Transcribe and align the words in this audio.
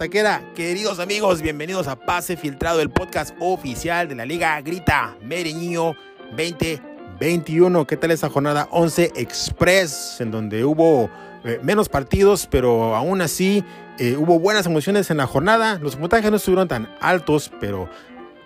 taquera. 0.00 0.42
Queridos 0.54 0.98
amigos, 0.98 1.42
bienvenidos 1.42 1.86
a 1.86 1.94
Pase 1.94 2.34
Filtrado, 2.34 2.80
el 2.80 2.88
podcast 2.88 3.34
oficial 3.38 4.08
de 4.08 4.14
la 4.14 4.24
Liga 4.24 4.58
Grita 4.62 5.14
Mereño 5.20 5.94
2021. 6.30 7.86
¿Qué 7.86 7.98
tal 7.98 8.10
esa 8.10 8.30
jornada 8.30 8.66
11 8.70 9.12
Express, 9.16 10.16
en 10.22 10.30
donde 10.30 10.64
hubo 10.64 11.10
eh, 11.44 11.60
menos 11.62 11.90
partidos, 11.90 12.48
pero 12.50 12.96
aún 12.96 13.20
así 13.20 13.62
eh, 13.98 14.16
hubo 14.16 14.38
buenas 14.38 14.64
emociones 14.64 15.10
en 15.10 15.18
la 15.18 15.26
jornada? 15.26 15.78
Los 15.78 15.96
puntajes 15.96 16.30
no 16.30 16.38
estuvieron 16.38 16.66
tan 16.66 16.88
altos, 17.02 17.52
pero 17.60 17.86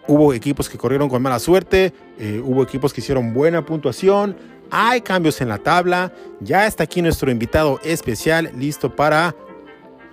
hubo 0.09 0.35
equipos 0.35 0.69
que 0.69 0.77
corrieron 0.77 1.09
con 1.09 1.23
mala 1.23 1.39
suerte, 1.39 1.95
eh, 2.19 2.43
hubo 2.45 2.65
equipos 2.65 2.93
que 2.93 3.01
hicieron 3.01 3.33
buena 3.33 3.65
puntuación. 3.65 4.37
Hay 4.73 5.03
cambios 5.03 5.41
en 5.41 5.51
la 5.51 5.59
tabla. 5.59 6.13
Ya 6.41 6.67
está 6.67 6.83
aquí 6.83 7.01
nuestro 7.01 7.31
invitado 7.31 7.79
especial, 7.85 8.51
listo 8.57 8.97
para 8.97 9.37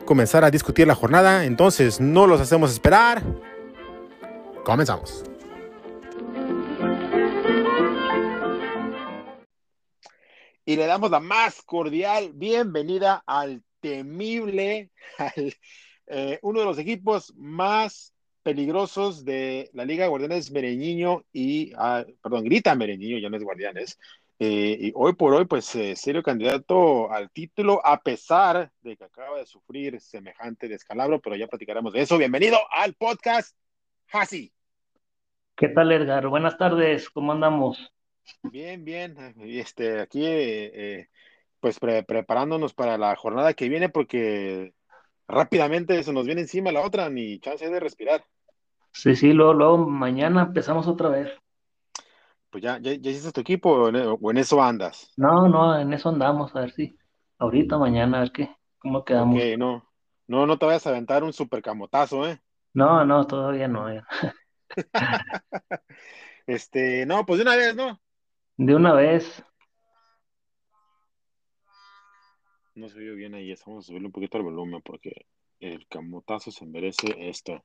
comenzar 0.05 0.43
a 0.43 0.51
discutir 0.51 0.87
la 0.87 0.95
jornada, 0.95 1.45
entonces 1.45 1.99
no 1.99 2.27
los 2.27 2.41
hacemos 2.41 2.71
esperar. 2.71 3.23
Comenzamos. 4.63 5.23
Y 10.65 10.75
le 10.75 10.85
damos 10.85 11.11
la 11.11 11.19
más 11.19 11.61
cordial 11.63 12.31
bienvenida 12.33 13.23
al 13.25 13.63
temible, 13.79 14.91
eh, 16.07 16.39
uno 16.41 16.59
de 16.59 16.65
los 16.65 16.77
equipos 16.77 17.33
más 17.35 18.13
peligrosos 18.43 19.25
de 19.25 19.69
la 19.73 19.85
Liga 19.85 20.07
Guardianes 20.07 20.51
Mereñiño 20.51 21.25
y, 21.31 21.73
ah, 21.77 22.05
perdón, 22.21 22.43
Grita 22.43 22.75
Mereñiño, 22.75 23.17
ya 23.19 23.29
no 23.29 23.37
es 23.37 23.43
Guardianes, 23.43 23.99
eh, 24.43 24.75
y 24.87 24.91
hoy 24.95 25.13
por 25.13 25.35
hoy, 25.35 25.45
pues, 25.45 25.75
eh, 25.75 25.95
serio 25.95 26.23
candidato 26.23 27.11
al 27.11 27.29
título, 27.29 27.79
a 27.85 28.01
pesar 28.01 28.71
de 28.81 28.97
que 28.97 29.03
acaba 29.03 29.37
de 29.37 29.45
sufrir 29.45 30.01
semejante 30.01 30.67
descalabro, 30.67 31.21
pero 31.21 31.35
ya 31.35 31.45
platicaremos 31.45 31.93
de 31.93 32.01
eso. 32.01 32.17
Bienvenido 32.17 32.57
al 32.71 32.95
podcast, 32.95 33.55
Hasi. 34.11 34.51
¿Qué 35.55 35.67
tal, 35.67 35.91
Edgar? 35.91 36.27
Buenas 36.27 36.57
tardes, 36.57 37.11
¿cómo 37.11 37.33
andamos? 37.33 37.93
Bien, 38.41 38.83
bien. 38.83 39.15
Este, 39.41 39.99
aquí, 39.99 40.23
eh, 40.25 41.07
pues, 41.59 41.77
preparándonos 41.79 42.73
para 42.73 42.97
la 42.97 43.15
jornada 43.15 43.53
que 43.53 43.69
viene, 43.69 43.89
porque 43.89 44.73
rápidamente 45.27 46.01
se 46.01 46.13
nos 46.13 46.25
viene 46.25 46.41
encima 46.41 46.71
la 46.71 46.81
otra, 46.81 47.11
ni 47.11 47.37
chance 47.37 47.69
de 47.69 47.79
respirar. 47.79 48.25
Sí, 48.91 49.15
sí, 49.15 49.33
luego, 49.33 49.53
luego 49.53 49.77
mañana 49.87 50.41
empezamos 50.41 50.87
otra 50.87 51.09
vez 51.09 51.29
pues 52.51 52.63
ya, 52.63 52.77
ya, 52.79 52.91
hiciste 52.91 53.31
tu 53.31 53.41
equipo 53.41 53.71
o 53.71 54.29
en, 54.29 54.37
eso 54.37 54.61
andas. 54.61 55.11
No, 55.15 55.47
no, 55.47 55.79
en 55.79 55.93
eso 55.93 56.09
andamos, 56.09 56.55
a 56.55 56.61
ver 56.61 56.73
si 56.73 56.97
ahorita, 57.39 57.77
mañana, 57.77 58.17
a 58.17 58.21
ver 58.21 58.31
qué, 58.31 58.55
cómo 58.77 59.05
quedamos. 59.05 59.35
Ok, 59.37 59.57
no, 59.57 59.89
no, 60.27 60.45
no 60.45 60.57
te 60.59 60.65
vayas 60.65 60.85
a 60.85 60.89
aventar 60.89 61.23
un 61.23 61.33
super 61.33 61.61
camotazo, 61.61 62.27
¿eh? 62.27 62.41
No, 62.73 63.05
no, 63.05 63.25
todavía 63.25 63.67
no. 63.67 63.87
este, 66.45 67.05
no, 67.05 67.25
pues 67.25 67.37
de 67.37 67.43
una 67.43 67.55
vez, 67.55 67.75
¿no? 67.75 67.99
De 68.57 68.75
una 68.75 68.93
vez. 68.93 69.43
No 72.75 72.89
se 72.89 72.99
vio 72.99 73.15
bien 73.15 73.33
ahí, 73.33 73.53
vamos 73.65 73.85
a 73.85 73.87
subirle 73.87 74.07
un 74.07 74.13
poquito 74.13 74.37
el 74.37 74.43
volumen 74.43 74.81
porque 74.81 75.25
el 75.59 75.87
camotazo 75.87 76.51
se 76.51 76.65
merece 76.65 77.29
esto. 77.29 77.63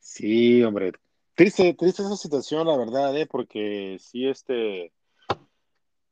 Sí, 0.00 0.62
hombre. 0.62 0.92
Triste, 1.34 1.74
triste 1.74 2.02
esa 2.02 2.16
situación, 2.16 2.66
la 2.66 2.76
verdad, 2.76 3.16
¿eh? 3.16 3.26
porque 3.26 3.98
sí, 4.00 4.26
este, 4.26 4.92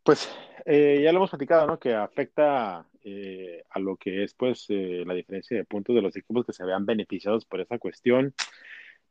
pues 0.04 0.28
eh, 0.66 1.00
ya 1.02 1.12
lo 1.12 1.18
hemos 1.18 1.30
platicado, 1.30 1.66
¿no? 1.66 1.78
Que 1.78 1.94
afecta 1.94 2.86
eh, 3.02 3.64
a 3.70 3.78
lo 3.78 3.96
que 3.96 4.22
es, 4.24 4.34
pues, 4.34 4.66
eh, 4.68 5.02
la 5.06 5.14
diferencia 5.14 5.56
de 5.56 5.64
puntos 5.64 5.94
de 5.94 6.02
los 6.02 6.14
equipos 6.14 6.44
que 6.46 6.52
se 6.52 6.64
vean 6.64 6.86
beneficiados 6.86 7.44
por 7.46 7.60
esa 7.60 7.78
cuestión. 7.78 8.34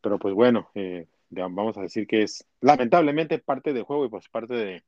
Pero, 0.01 0.19
pues, 0.19 0.33
bueno, 0.35 0.69
vamos 1.29 1.77
a 1.77 1.81
decir 1.81 2.07
que 2.07 2.23
es 2.23 2.45
lamentablemente 2.61 3.39
parte 3.39 3.73
del 3.73 3.83
juego 3.83 4.05
y, 4.05 4.09
pues, 4.09 4.29
parte 4.29 4.53
de, 4.53 4.83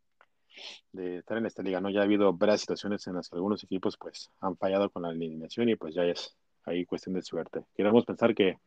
de 0.91 1.18
estar 1.19 1.38
en 1.38 1.46
esta 1.46 1.64
liga, 1.64 1.81
¿no? 1.81 1.90
Ya 1.90 2.02
ha 2.02 2.03
habido 2.03 2.34
varias 2.34 2.62
situaciones 2.62 3.06
en 3.08 3.16
las 3.16 3.30
que 3.30 3.35
algunos 3.35 3.64
equipos, 3.64 3.97
pues, 3.97 4.31
han 4.41 4.58
fallado 4.58 4.90
con 4.91 5.03
la 5.03 5.12
eliminación 5.12 5.69
y, 5.69 5.75
pues, 5.75 5.96
ya 5.96 6.03
es 6.03 6.35
ahí 6.66 6.86
cuestión 6.86 7.16
de 7.16 7.22
suerte. 7.22 7.66
Queremos 7.76 8.06
pensar 8.06 8.34
que 8.36 8.58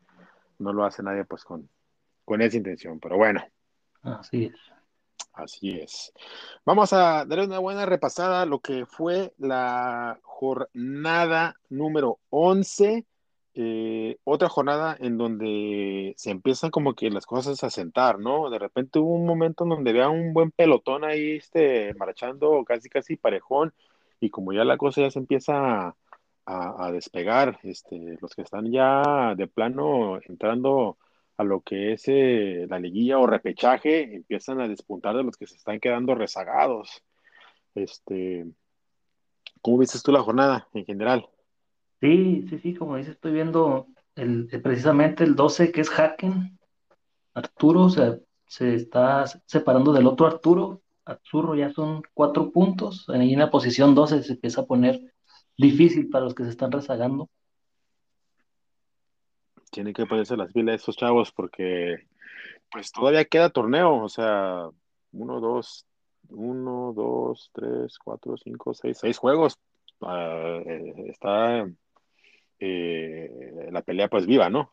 no 0.58 0.72
lo 0.72 0.84
hace 0.84 1.02
nadie 1.02 1.24
pues 1.24 1.44
con, 1.44 1.68
con 2.24 2.42
esa 2.42 2.56
intención, 2.56 3.00
pero 3.00 3.16
bueno. 3.16 3.42
Así 4.02 4.46
es. 4.46 4.54
Así 5.32 5.70
es. 5.70 6.12
Vamos 6.64 6.92
a 6.92 7.24
darle 7.24 7.46
una 7.46 7.60
buena 7.60 7.86
repasada 7.86 8.42
a 8.42 8.46
lo 8.46 8.58
que 8.58 8.86
fue 8.86 9.32
la 9.38 10.18
jornada 10.22 11.54
número 11.68 12.18
11. 12.30 13.04
Eh, 13.54 14.18
otra 14.24 14.48
jornada 14.48 14.96
en 15.00 15.16
donde 15.16 16.14
se 16.16 16.30
empiezan 16.30 16.70
como 16.70 16.94
que 16.94 17.10
las 17.10 17.26
cosas 17.26 17.62
a 17.64 17.70
sentar, 17.70 18.18
¿no? 18.18 18.50
De 18.50 18.58
repente 18.58 18.98
hubo 18.98 19.14
un 19.14 19.26
momento 19.26 19.64
en 19.64 19.70
donde 19.70 19.92
vea 19.92 20.08
un 20.08 20.32
buen 20.32 20.50
pelotón 20.50 21.04
ahí, 21.04 21.36
este, 21.36 21.94
marchando 21.94 22.64
casi, 22.64 22.88
casi 22.88 23.16
parejón, 23.16 23.72
y 24.20 24.30
como 24.30 24.52
ya 24.52 24.64
la 24.64 24.76
cosa 24.76 25.02
ya 25.02 25.10
se 25.10 25.18
empieza 25.18 25.54
a, 25.88 25.96
a, 26.48 26.90
despegar. 26.92 27.58
Este, 27.62 28.16
los 28.20 28.34
que 28.34 28.42
están 28.42 28.70
ya 28.70 29.34
de 29.36 29.46
plano 29.46 30.18
entrando 30.26 30.98
a 31.36 31.44
lo 31.44 31.60
que 31.60 31.92
es 31.92 32.04
eh, 32.06 32.66
la 32.68 32.78
liguilla 32.78 33.18
o 33.18 33.26
repechaje, 33.26 34.16
empiezan 34.16 34.60
a 34.60 34.68
despuntar 34.68 35.16
de 35.16 35.22
los 35.22 35.36
que 35.36 35.46
se 35.46 35.56
están 35.56 35.78
quedando 35.78 36.14
rezagados. 36.14 37.02
Este, 37.74 38.46
¿Cómo 39.60 39.78
viste 39.78 39.98
tú 40.02 40.10
la 40.10 40.22
jornada 40.22 40.68
en 40.72 40.84
general? 40.84 41.28
Sí, 42.00 42.46
sí, 42.48 42.58
sí, 42.58 42.74
como 42.74 42.96
dices, 42.96 43.14
estoy 43.14 43.32
viendo 43.32 43.86
el, 44.16 44.48
precisamente 44.62 45.24
el 45.24 45.36
12 45.36 45.70
que 45.70 45.82
es 45.82 45.90
Haken. 45.90 46.58
Arturo 47.34 47.88
se, 47.88 48.20
se 48.46 48.74
está 48.74 49.26
separando 49.46 49.92
del 49.92 50.06
otro 50.06 50.26
Arturo. 50.26 50.80
Arturo 51.04 51.54
ya 51.54 51.70
son 51.72 52.02
cuatro 52.14 52.50
puntos. 52.50 53.06
En 53.08 53.38
la 53.38 53.50
posición 53.50 53.94
12 53.94 54.22
se 54.22 54.32
empieza 54.32 54.62
a 54.62 54.66
poner 54.66 55.00
difícil 55.58 56.08
para 56.08 56.24
los 56.24 56.34
que 56.34 56.44
se 56.44 56.50
están 56.50 56.72
rezagando. 56.72 57.28
Tienen 59.70 59.92
que 59.92 60.06
ponerse 60.06 60.36
las 60.36 60.52
pilas 60.52 60.76
estos 60.76 60.96
chavos 60.96 61.30
porque 61.32 62.06
pues 62.70 62.90
todavía 62.92 63.24
queda 63.26 63.50
torneo, 63.50 63.96
o 63.96 64.08
sea, 64.08 64.68
uno, 65.12 65.40
dos, 65.40 65.86
uno, 66.28 66.92
dos, 66.94 67.50
tres, 67.52 67.98
cuatro, 67.98 68.36
cinco, 68.36 68.72
seis, 68.72 68.98
seis 68.98 69.18
juegos. 69.18 69.58
Ah, 70.00 70.60
eh, 70.64 70.94
está 71.08 71.66
eh, 72.60 73.68
la 73.70 73.82
pelea 73.82 74.08
pues 74.08 74.26
viva, 74.26 74.48
¿no? 74.48 74.72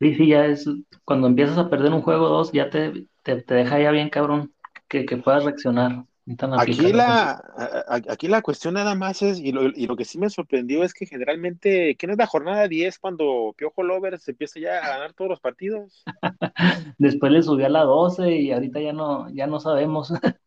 Sí, 0.00 0.14
sí, 0.14 0.28
ya 0.28 0.46
es, 0.46 0.66
cuando 1.04 1.26
empiezas 1.26 1.58
a 1.58 1.68
perder 1.68 1.92
un 1.92 2.02
juego 2.02 2.28
dos, 2.28 2.52
ya 2.52 2.70
te, 2.70 3.06
te, 3.22 3.42
deja 3.42 3.78
ya 3.78 3.90
bien 3.90 4.08
cabrón 4.08 4.54
que, 4.88 5.04
que 5.04 5.16
puedas 5.18 5.44
reaccionar. 5.44 6.04
Aquí 6.58 6.92
la, 6.92 7.42
aquí 8.08 8.28
la 8.28 8.42
cuestión 8.42 8.74
nada 8.74 8.94
más 8.94 9.22
es, 9.22 9.40
y 9.40 9.52
lo, 9.52 9.64
y 9.64 9.86
lo, 9.86 9.96
que 9.96 10.04
sí 10.04 10.18
me 10.18 10.30
sorprendió 10.30 10.84
es 10.84 10.92
que 10.92 11.06
generalmente, 11.06 11.96
¿quién 11.96 12.12
es 12.12 12.18
la 12.18 12.26
jornada 12.26 12.68
10 12.68 12.98
cuando 12.98 13.54
Piojo 13.56 13.82
Lovers 13.82 14.28
empieza 14.28 14.60
ya 14.60 14.78
a 14.78 14.88
ganar 14.88 15.12
todos 15.14 15.30
los 15.30 15.40
partidos? 15.40 16.04
Después 16.98 17.32
le 17.32 17.42
subió 17.42 17.66
a 17.66 17.70
la 17.70 17.84
12 17.84 18.36
y 18.36 18.52
ahorita 18.52 18.80
ya 18.80 18.92
no, 18.92 19.28
ya 19.30 19.46
no 19.46 19.58
sabemos. 19.60 20.12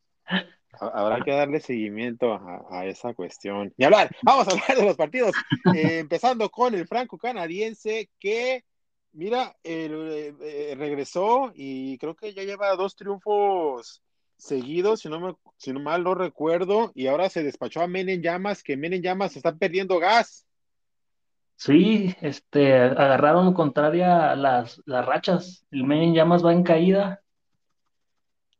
Habrá 0.79 1.23
que 1.23 1.31
darle 1.31 1.59
seguimiento 1.59 2.33
a, 2.33 2.85
esa 2.85 3.13
cuestión. 3.13 3.73
Y 3.77 3.83
hablar, 3.83 4.15
vamos 4.21 4.47
a 4.47 4.51
hablar 4.51 4.77
de 4.77 4.85
los 4.85 4.95
partidos, 4.95 5.33
eh, 5.75 5.99
empezando 5.99 6.49
con 6.49 6.73
el 6.73 6.87
franco 6.87 7.17
canadiense 7.17 8.09
que, 8.19 8.63
mira, 9.11 9.55
eh, 9.63 10.33
eh, 10.41 10.75
regresó 10.77 11.51
y 11.55 11.97
creo 11.97 12.15
que 12.15 12.33
ya 12.33 12.43
lleva 12.43 12.75
dos 12.75 12.95
triunfos 12.95 14.01
seguido, 14.43 14.97
si 14.97 15.09
no, 15.09 15.19
me, 15.19 15.35
si 15.57 15.71
no 15.71 15.79
mal 15.79 16.03
no 16.03 16.15
recuerdo, 16.15 16.91
y 16.95 17.07
ahora 17.07 17.29
se 17.29 17.43
despachó 17.43 17.81
a 17.81 17.87
Men 17.87 18.09
en 18.09 18.21
Llamas, 18.21 18.61
que 18.61 18.77
Men 18.77 18.93
en 18.93 19.01
Llamas 19.01 19.35
está 19.35 19.55
perdiendo 19.55 19.99
gas. 19.99 20.45
Sí, 21.55 22.13
este, 22.21 22.73
agarraron 22.73 23.53
contraria 23.53 24.35
las, 24.35 24.81
las 24.85 25.05
rachas. 25.05 25.65
El 25.71 25.85
Men 25.85 26.01
en 26.01 26.13
Llamas 26.13 26.45
va 26.45 26.51
en 26.51 26.63
caída. 26.63 27.21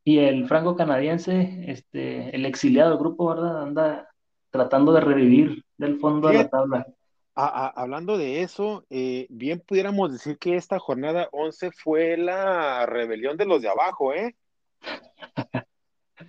Y 0.04 0.18
el 0.18 0.46
franco 0.46 0.76
canadiense, 0.76 1.64
este, 1.66 2.34
el 2.34 2.44
exiliado 2.46 2.90
del 2.90 2.98
grupo, 2.98 3.28
¿verdad? 3.28 3.62
Anda 3.62 4.08
tratando 4.50 4.92
de 4.92 5.00
revivir 5.00 5.64
del 5.76 5.98
fondo 5.98 6.28
de 6.28 6.34
la 6.34 6.48
tabla. 6.48 6.86
hablando 7.34 8.16
de 8.16 8.42
eso, 8.42 8.84
eh, 8.90 9.26
bien 9.30 9.60
pudiéramos 9.60 10.12
decir 10.12 10.38
que 10.38 10.56
esta 10.56 10.78
jornada 10.78 11.28
11 11.32 11.72
fue 11.72 12.16
la 12.16 12.86
rebelión 12.86 13.36
de 13.36 13.46
los 13.46 13.62
de 13.62 13.68
abajo, 13.68 14.12
¿eh? 14.12 14.36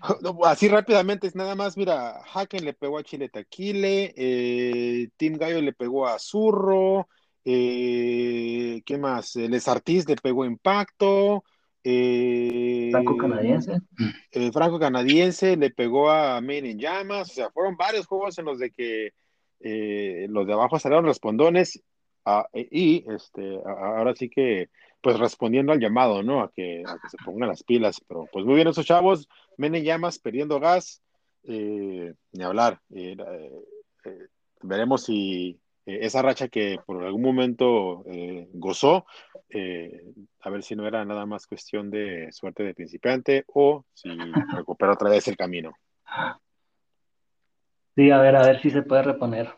Así 0.46 0.68
rápidamente, 0.68 1.28
es 1.28 1.36
nada 1.36 1.56
más, 1.56 1.78
mira, 1.78 2.22
Haken 2.34 2.64
le 2.66 2.74
pegó 2.74 2.98
a 2.98 3.04
Chile 3.04 3.30
Taquile, 3.30 4.14
eh, 4.16 5.10
Team 5.18 5.38
Gallo 5.38 5.62
le 5.62 5.74
pegó 5.74 6.08
a 6.08 6.20
Zurro, 6.20 7.08
eh, 7.44 8.82
¿qué 8.86 8.98
más? 8.98 9.36
Les 9.36 9.68
Artis 9.68 10.08
le 10.08 10.16
pegó 10.16 10.46
Impacto, 10.46 11.44
Eh, 11.88 12.90
Franco 12.92 13.16
canadiense. 13.16 13.78
El 14.32 14.52
franco 14.52 14.80
canadiense 14.80 15.56
le 15.56 15.70
pegó 15.70 16.10
a 16.10 16.42
Main 16.42 16.66
en 16.66 16.80
llamas. 16.80 17.30
O 17.30 17.34
sea, 17.34 17.52
fueron 17.52 17.78
varios 17.78 18.08
juegos 18.08 18.38
en 18.40 18.46
los 18.46 18.58
de 18.58 18.72
que 18.72 19.12
eh, 19.60 20.26
los 20.30 20.48
de 20.48 20.54
abajo 20.54 20.80
salieron 20.80 21.06
respondones. 21.06 21.82
a- 22.28 22.48
y 22.54 23.06
este, 23.08 23.60
a- 23.64 23.98
ahora 24.00 24.16
sí 24.16 24.30
que, 24.30 24.70
pues 25.06 25.20
respondiendo 25.20 25.72
al 25.72 25.80
llamado, 25.80 26.24
¿no? 26.24 26.42
A 26.42 26.52
que, 26.52 26.82
a 26.84 26.98
que 26.98 27.10
se 27.10 27.18
pongan 27.24 27.50
las 27.50 27.62
pilas. 27.62 28.02
Pero 28.08 28.28
pues 28.34 28.44
muy 28.44 28.56
bien 28.56 28.70
esos 28.70 28.88
chavos. 28.88 29.30
Men 29.56 29.76
en 29.76 29.84
llamas, 29.84 30.18
perdiendo 30.18 30.60
gas. 30.60 31.04
eh, 31.48 32.14
ni 32.32 32.44
hablar. 32.44 32.80
Eh, 32.90 33.16
eh, 34.06 34.28
veremos 34.64 35.04
si 35.04 35.60
esa 35.86 36.24
racha 36.24 36.48
que 36.48 36.80
por 36.84 37.04
algún 37.04 37.22
momento 37.22 38.04
gozó, 38.54 39.06
a 40.40 40.50
ver 40.50 40.64
si 40.64 40.76
no 40.76 40.88
era 40.88 41.06
nada 41.06 41.28
más 41.28 41.46
cuestión 41.46 41.92
de 41.92 42.32
suerte 42.32 42.64
de 42.64 42.74
principiante 42.74 43.44
o 43.48 43.86
si 43.94 44.10
recupera 44.56 44.94
otra 44.94 45.12
vez 45.12 45.28
el 45.28 45.38
camino. 45.38 45.74
Sí, 47.96 48.10
a 48.10 48.18
ver, 48.20 48.36
a 48.36 48.42
ver 48.42 48.60
si 48.64 48.72
se 48.72 48.82
puede 48.82 49.04
reponer. 49.04 49.54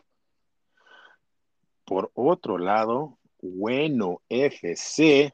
Por 1.86 2.10
otro 2.12 2.58
lado, 2.58 3.17
bueno, 3.40 4.20
FC 4.28 5.32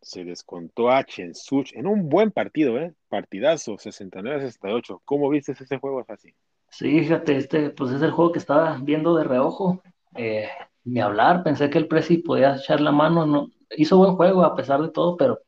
se 0.00 0.24
descontó 0.24 0.90
a 0.90 1.04
Chensuch 1.04 1.72
en 1.74 1.86
un 1.86 2.08
buen 2.08 2.32
partido, 2.32 2.78
¿eh? 2.78 2.92
Partidazo, 3.08 3.76
69-68. 3.76 5.00
¿Cómo 5.04 5.30
viste 5.30 5.52
ese 5.52 5.78
juego 5.78 6.04
así? 6.08 6.34
Sí, 6.70 7.00
fíjate, 7.00 7.36
este, 7.36 7.70
pues 7.70 7.92
es 7.92 8.02
el 8.02 8.10
juego 8.10 8.32
que 8.32 8.38
estaba 8.38 8.78
viendo 8.82 9.14
de 9.14 9.24
reojo. 9.24 9.80
Eh, 10.16 10.48
ni 10.84 11.00
hablar, 11.00 11.44
pensé 11.44 11.70
que 11.70 11.78
el 11.78 11.86
Presi 11.86 12.18
podía 12.18 12.56
echar 12.56 12.80
la 12.80 12.90
mano. 12.90 13.26
No, 13.26 13.50
hizo 13.76 13.98
buen 13.98 14.16
juego 14.16 14.42
a 14.44 14.56
pesar 14.56 14.82
de 14.82 14.90
todo, 14.90 15.16
pero 15.16 15.38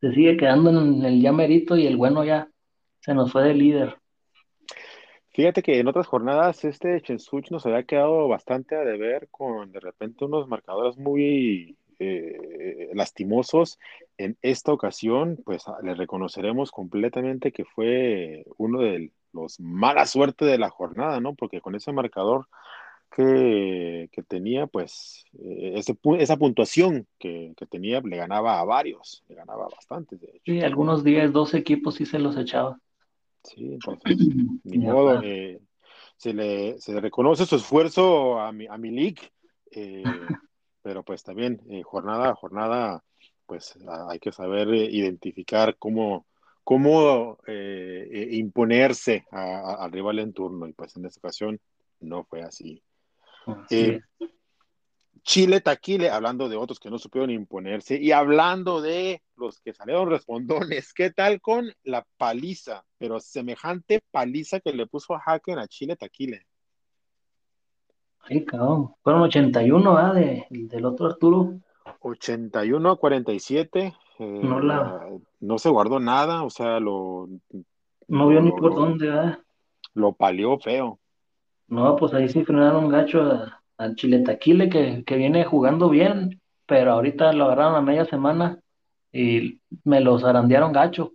se 0.00 0.12
sigue 0.12 0.36
quedando 0.36 0.70
en 0.70 1.04
el 1.04 1.22
ya 1.22 1.32
merito 1.32 1.76
y 1.76 1.86
el 1.86 1.96
bueno 1.96 2.24
ya 2.24 2.48
se 3.00 3.14
nos 3.14 3.30
fue 3.30 3.44
de 3.44 3.54
líder. 3.54 4.01
Fíjate 5.34 5.62
que 5.62 5.78
en 5.78 5.88
otras 5.88 6.06
jornadas 6.06 6.64
este 6.64 7.00
Chensuch 7.00 7.50
nos 7.50 7.64
había 7.64 7.84
quedado 7.84 8.28
bastante 8.28 8.76
a 8.76 8.84
deber 8.84 9.28
con 9.30 9.72
de 9.72 9.80
repente 9.80 10.26
unos 10.26 10.46
marcadores 10.46 10.98
muy 10.98 11.76
eh, 11.98 12.90
lastimosos. 12.94 13.78
En 14.18 14.36
esta 14.42 14.72
ocasión, 14.72 15.38
pues 15.44 15.64
le 15.82 15.94
reconoceremos 15.94 16.70
completamente 16.70 17.52
que 17.52 17.64
fue 17.64 18.44
uno 18.58 18.80
de 18.80 19.10
los 19.32 19.58
mala 19.58 20.04
suerte 20.04 20.44
de 20.44 20.58
la 20.58 20.68
jornada, 20.68 21.20
¿no? 21.20 21.34
Porque 21.34 21.62
con 21.62 21.74
ese 21.74 21.92
marcador 21.92 22.48
que, 23.14 24.08
que 24.12 24.22
tenía, 24.22 24.66
pues 24.66 25.24
eh, 25.38 25.74
ese, 25.76 25.96
esa 26.18 26.36
puntuación 26.36 27.06
que, 27.18 27.54
que, 27.56 27.66
tenía 27.66 28.00
le 28.00 28.16
ganaba 28.16 28.60
a 28.60 28.64
varios, 28.64 29.22
le 29.28 29.34
ganaba 29.34 29.68
bastante, 29.68 30.16
de 30.16 30.26
hecho. 30.26 30.42
Sí, 30.44 30.60
algunos 30.60 31.04
días 31.04 31.32
dos 31.32 31.54
equipos 31.54 31.94
sí 31.94 32.04
se 32.06 32.18
los 32.18 32.36
echaba. 32.36 32.78
Sí, 33.44 33.74
entonces, 33.74 34.16
ni 34.64 34.78
modo, 34.78 35.22
eh, 35.22 35.60
se, 36.16 36.32
le, 36.32 36.78
se 36.78 36.92
le 36.92 37.00
reconoce 37.00 37.46
su 37.46 37.56
esfuerzo 37.56 38.38
a 38.38 38.52
mi, 38.52 38.66
a 38.66 38.76
mi 38.78 38.90
league, 38.90 39.32
eh, 39.70 40.02
pero 40.82 41.02
pues 41.02 41.22
también 41.22 41.60
eh, 41.68 41.82
jornada 41.82 42.30
a 42.30 42.34
jornada, 42.34 43.04
pues 43.46 43.78
hay 44.08 44.18
que 44.18 44.32
saber 44.32 44.68
eh, 44.68 44.88
identificar 44.90 45.76
cómo, 45.78 46.26
cómo 46.64 47.38
eh, 47.46 48.28
imponerse 48.32 49.26
al 49.30 49.90
rival 49.92 50.18
en 50.20 50.32
turno, 50.32 50.66
y 50.66 50.72
pues 50.72 50.96
en 50.96 51.06
esta 51.06 51.20
ocasión 51.20 51.60
no 52.00 52.24
fue 52.24 52.42
así. 52.42 52.82
Sí. 53.68 53.98
Chile 55.24 55.60
Taquile, 55.60 56.10
hablando 56.10 56.48
de 56.48 56.56
otros 56.56 56.80
que 56.80 56.90
no 56.90 56.98
supieron 56.98 57.30
imponerse, 57.30 57.96
y 58.00 58.10
hablando 58.12 58.80
de 58.80 59.22
los 59.36 59.60
que 59.60 59.72
salieron 59.72 60.10
respondones, 60.10 60.92
¿qué 60.92 61.10
tal 61.10 61.40
con 61.40 61.72
la 61.84 62.04
paliza? 62.16 62.84
Pero 62.98 63.20
semejante 63.20 64.02
paliza 64.10 64.60
que 64.60 64.72
le 64.72 64.86
puso 64.86 65.14
a 65.14 65.22
Haken 65.24 65.58
a 65.58 65.68
Chile 65.68 65.96
Taquile. 65.96 66.46
Ay, 68.20 68.44
cabrón. 68.44 68.94
Fueron 69.02 69.22
81, 69.22 69.96
¿ah? 69.96 70.12
De, 70.12 70.46
del 70.50 70.84
otro 70.84 71.06
Arturo. 71.06 71.54
81 72.00 72.90
a 72.90 72.96
47. 72.96 73.94
Eh, 74.18 74.40
no, 74.42 74.60
la... 74.60 75.08
no 75.40 75.58
se 75.58 75.68
guardó 75.68 75.98
nada, 75.98 76.44
o 76.44 76.50
sea, 76.50 76.78
lo. 76.78 77.28
No 78.08 78.28
vio 78.28 78.40
ni 78.40 78.50
por 78.50 78.74
lo, 78.74 78.74
dónde, 78.74 79.06
¿verdad? 79.08 79.38
Lo 79.94 80.12
palió 80.12 80.58
feo. 80.58 81.00
No, 81.66 81.96
pues 81.96 82.12
ahí 82.14 82.28
sí 82.28 82.44
frenaron 82.44 82.88
gacho 82.88 83.22
a, 83.22 83.61
a 83.78 83.94
Chile 83.94 84.20
Taquile, 84.20 84.68
que, 84.68 85.04
que 85.04 85.16
viene 85.16 85.44
jugando 85.44 85.88
bien, 85.88 86.40
pero 86.66 86.92
ahorita 86.92 87.32
lo 87.32 87.44
agarraron 87.44 87.76
a 87.76 87.82
media 87.82 88.04
semana 88.04 88.60
y 89.12 89.60
me 89.84 90.00
los 90.00 90.24
arandearon 90.24 90.72
gacho. 90.72 91.12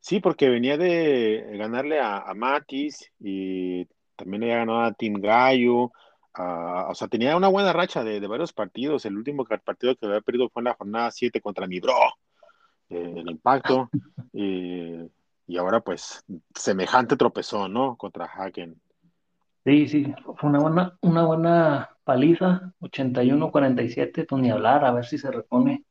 Sí, 0.00 0.20
porque 0.20 0.48
venía 0.48 0.76
de 0.76 1.56
ganarle 1.58 2.00
a, 2.00 2.18
a 2.18 2.34
Matis 2.34 3.10
y 3.20 3.86
también 4.16 4.42
había 4.44 4.58
ganado 4.58 4.80
a 4.80 4.92
Team 4.92 5.14
Gallo. 5.20 5.92
O 6.34 6.94
sea, 6.94 7.08
tenía 7.08 7.36
una 7.36 7.48
buena 7.48 7.72
racha 7.72 8.04
de, 8.04 8.20
de, 8.20 8.26
varios 8.26 8.52
partidos. 8.52 9.04
El 9.04 9.16
último 9.16 9.44
partido 9.44 9.96
que 9.96 10.06
había 10.06 10.20
perdido 10.20 10.48
fue 10.50 10.60
en 10.60 10.64
la 10.64 10.74
jornada 10.74 11.10
7 11.10 11.40
contra 11.40 11.66
mi 11.66 11.80
bro, 11.80 11.94
eh, 12.90 13.14
el 13.16 13.30
impacto. 13.30 13.88
eh, 14.34 15.08
y 15.46 15.56
ahora, 15.56 15.80
pues, 15.80 16.24
semejante 16.54 17.16
tropezón, 17.16 17.72
¿no? 17.72 17.96
Contra 17.96 18.26
Haken. 18.26 18.80
Sí, 19.64 19.88
sí, 19.88 20.14
fue 20.36 20.48
una 20.48 20.60
buena, 20.60 20.98
una 21.02 21.24
buena 21.24 21.96
paliza, 22.04 22.72
81-47, 22.80 24.26
pues 24.26 24.42
ni 24.42 24.50
hablar, 24.50 24.84
a 24.84 24.92
ver 24.92 25.04
si 25.04 25.18
se 25.18 25.30
repone 25.30 25.84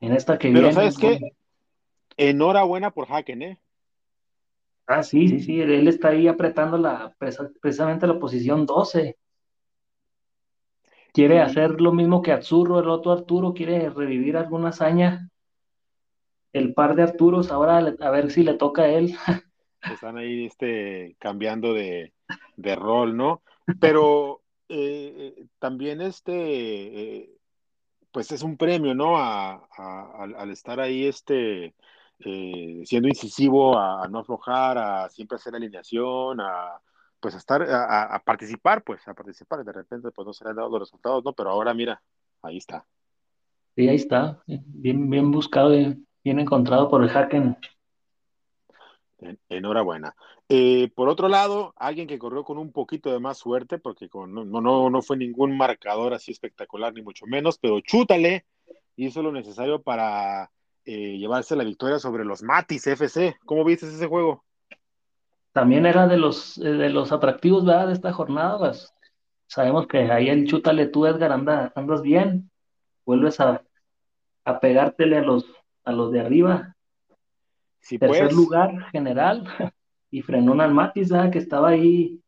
en 0.00 0.12
esta 0.12 0.38
que 0.38 0.48
Pero 0.48 0.68
viene. 0.68 0.72
¿sabes 0.72 0.98
qué? 0.98 1.20
Enhorabuena 2.16 2.90
por 2.90 3.12
Haken, 3.12 3.42
¿eh? 3.42 3.60
Ah, 4.86 5.02
sí, 5.02 5.28
sí, 5.28 5.40
sí, 5.40 5.60
él 5.60 5.88
está 5.88 6.08
ahí 6.08 6.28
apretando 6.28 6.78
la, 6.78 7.14
precisamente 7.60 8.06
la 8.06 8.18
posición 8.18 8.64
12. 8.66 9.18
Quiere 11.12 11.40
hacer 11.40 11.80
lo 11.80 11.92
mismo 11.92 12.22
que 12.22 12.32
Azzurro, 12.32 12.78
el 12.78 12.88
otro 12.88 13.12
Arturo, 13.12 13.52
quiere 13.52 13.90
revivir 13.90 14.36
alguna 14.36 14.68
hazaña. 14.68 15.28
El 16.52 16.72
par 16.72 16.94
de 16.94 17.02
Arturos, 17.02 17.50
ahora 17.50 17.78
a 17.78 18.10
ver 18.10 18.30
si 18.30 18.44
le 18.44 18.54
toca 18.54 18.82
a 18.82 18.88
él. 18.88 19.14
Están 19.82 20.18
ahí 20.18 20.46
este, 20.46 21.16
cambiando 21.18 21.74
de, 21.74 22.12
de 22.56 22.76
rol, 22.76 23.16
¿no? 23.16 23.42
Pero 23.80 24.42
eh, 24.68 25.46
también 25.58 26.00
este, 26.00 26.32
eh, 26.32 27.30
pues 28.12 28.32
es 28.32 28.42
un 28.42 28.56
premio, 28.56 28.94
¿no? 28.94 29.16
A, 29.18 29.68
a, 29.76 30.22
al, 30.22 30.34
al, 30.36 30.50
estar 30.50 30.80
ahí 30.80 31.06
este, 31.06 31.74
eh, 32.20 32.82
siendo 32.84 33.08
incisivo, 33.08 33.76
a, 33.78 34.04
a, 34.04 34.08
no 34.08 34.20
aflojar, 34.20 34.78
a 34.78 35.10
siempre 35.10 35.36
hacer 35.36 35.54
alineación, 35.54 36.40
a 36.40 36.80
pues 37.20 37.34
a 37.34 37.38
estar, 37.38 37.62
a, 37.62 38.22
participar, 38.24 38.82
pues, 38.84 39.06
a 39.08 39.14
participar. 39.14 39.64
De 39.64 39.72
repente, 39.72 40.10
pues 40.12 40.26
no 40.26 40.32
se 40.32 40.44
le 40.44 40.50
han 40.50 40.56
dado 40.56 40.68
los 40.68 40.80
resultados, 40.80 41.24
¿no? 41.24 41.32
Pero 41.32 41.50
ahora 41.50 41.74
mira, 41.74 42.00
ahí 42.42 42.58
está. 42.58 42.86
Sí, 43.74 43.88
ahí 43.88 43.96
está. 43.96 44.42
Bien, 44.46 45.10
bien 45.10 45.30
buscado, 45.30 45.70
bien 45.70 46.06
encontrado 46.24 46.88
por 46.88 47.02
el 47.02 47.10
Haken. 47.10 47.56
En, 49.18 49.40
enhorabuena. 49.48 50.14
Eh, 50.48 50.90
por 50.94 51.08
otro 51.08 51.28
lado, 51.28 51.74
alguien 51.76 52.06
que 52.06 52.18
corrió 52.18 52.44
con 52.44 52.58
un 52.58 52.70
poquito 52.70 53.12
de 53.12 53.18
más 53.18 53.38
suerte, 53.38 53.78
porque 53.78 54.08
con, 54.08 54.32
no, 54.32 54.44
no, 54.44 54.90
no 54.90 55.02
fue 55.02 55.16
ningún 55.16 55.56
marcador 55.56 56.14
así 56.14 56.30
espectacular, 56.30 56.92
ni 56.94 57.02
mucho 57.02 57.26
menos, 57.26 57.58
pero 57.58 57.80
chútale, 57.80 58.44
hizo 58.94 59.22
lo 59.22 59.32
necesario 59.32 59.82
para 59.82 60.50
eh, 60.84 61.18
llevarse 61.18 61.56
la 61.56 61.64
victoria 61.64 61.98
sobre 61.98 62.24
los 62.24 62.42
Matis 62.42 62.86
FC. 62.86 63.36
¿Cómo 63.44 63.64
viste 63.64 63.86
ese 63.86 64.06
juego? 64.06 64.44
También 65.52 65.84
era 65.84 66.06
de 66.06 66.16
los, 66.16 66.58
eh, 66.58 66.68
de 66.68 66.90
los 66.90 67.10
atractivos 67.10 67.64
¿verdad? 67.64 67.88
de 67.88 67.94
esta 67.94 68.12
jornada. 68.12 68.58
Pues, 68.58 68.94
sabemos 69.48 69.88
que 69.88 69.98
ahí 70.12 70.28
el 70.28 70.46
chútale 70.46 70.86
tú, 70.86 71.06
Edgar, 71.06 71.32
anda, 71.32 71.72
andas 71.74 72.02
bien, 72.02 72.50
vuelves 73.04 73.40
a, 73.40 73.64
a 74.44 74.60
pegártele 74.60 75.18
a 75.18 75.22
los, 75.22 75.44
a 75.82 75.90
los 75.90 76.12
de 76.12 76.20
arriba. 76.20 76.76
Sí, 77.80 77.98
Tercer 77.98 78.26
pues. 78.26 78.36
lugar 78.36 78.90
general 78.90 79.44
y 80.10 80.22
frenó 80.22 80.60
al 80.60 80.72
Matis, 80.72 81.10
¿verdad? 81.10 81.30
que 81.30 81.38
estaba 81.38 81.70
ahí 81.70 82.20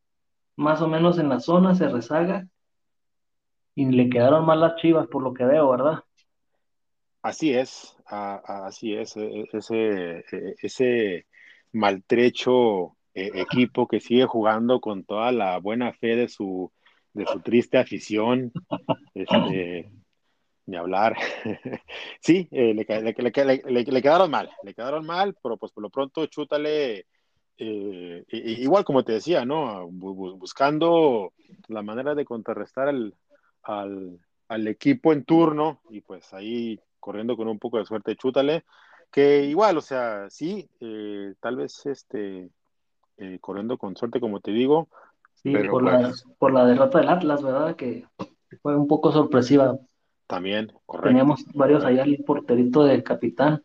más 0.56 0.82
o 0.82 0.88
menos 0.88 1.18
en 1.18 1.28
la 1.28 1.40
zona, 1.40 1.75
se 1.75 1.88
rezaga 1.88 2.47
y 3.75 3.87
le 3.87 4.11
quedaron 4.11 4.44
mal 4.44 4.61
las 4.61 4.76
chivas 4.76 5.06
por 5.06 5.23
lo 5.23 5.32
que 5.32 5.44
veo, 5.44 5.70
¿verdad? 5.70 6.02
Así 7.23 7.52
es, 7.52 7.97
así 8.06 8.94
es, 8.94 9.16
ese, 9.16 10.25
ese 10.61 11.26
maltrecho 11.73 12.97
eh, 13.14 13.30
equipo 13.35 13.87
que 13.87 14.00
sigue 14.00 14.26
jugando 14.26 14.80
con 14.80 15.04
toda 15.04 15.32
la 15.32 15.58
buena 15.58 15.92
fe 15.92 16.16
de 16.16 16.28
su, 16.28 16.73
de 17.12 17.26
su 17.26 17.40
triste 17.40 17.78
afición, 17.78 18.52
este, 19.14 19.90
ni 20.66 20.76
hablar. 20.76 21.16
sí, 22.20 22.49
eh, 22.50 22.75
le, 22.75 22.85
le, 22.85 23.62
le, 23.66 23.85
le, 23.85 24.02
quedaron 24.02 24.30
mal, 24.30 24.50
le 24.62 24.75
quedaron 24.75 25.04
mal, 25.04 25.37
pero 25.42 25.56
pues 25.56 25.73
por 25.73 25.82
lo 25.82 25.90
pronto 25.90 26.26
chútale, 26.26 27.06
eh, 27.58 28.24
igual 28.30 28.84
como 28.84 29.04
te 29.04 29.12
decía, 29.12 29.44
¿no? 29.44 29.88
Buscando 29.90 31.32
la 31.68 31.82
manera 31.82 32.14
de 32.14 32.24
contrarrestar 32.24 32.88
al, 32.88 33.14
al, 33.62 34.18
al, 34.48 34.68
equipo 34.68 35.12
en 35.12 35.24
turno 35.24 35.80
y 35.90 36.00
pues 36.00 36.32
ahí 36.32 36.80
corriendo 37.00 37.36
con 37.36 37.48
un 37.48 37.58
poco 37.58 37.78
de 37.78 37.84
suerte, 37.84 38.16
chútale. 38.16 38.64
Que 39.10 39.44
igual, 39.44 39.78
o 39.78 39.80
sea, 39.80 40.28
sí, 40.30 40.68
eh, 40.80 41.34
tal 41.40 41.56
vez 41.56 41.86
este, 41.86 42.50
eh, 43.16 43.38
corriendo 43.40 43.78
con 43.78 43.96
suerte, 43.96 44.20
como 44.20 44.40
te 44.40 44.52
digo, 44.52 44.88
Sí, 45.42 45.52
pero 45.52 45.70
por 45.70 45.84
la, 45.84 46.00
pues 46.00 46.24
por 46.38 46.52
la 46.52 46.66
derrota 46.66 46.98
del 46.98 47.08
Atlas, 47.08 47.42
¿verdad? 47.42 47.76
Que 47.76 48.04
fue 48.60 48.76
un 48.76 48.88
poco 48.88 49.12
sorpresiva. 49.12 49.78
también, 50.26 50.72
correcto, 50.84 51.08
Teníamos 51.08 51.44
varios 51.54 51.84
allá, 51.84 52.02
el 52.02 52.24
porterito 52.24 52.82
de 52.82 53.02
capitán 53.04 53.62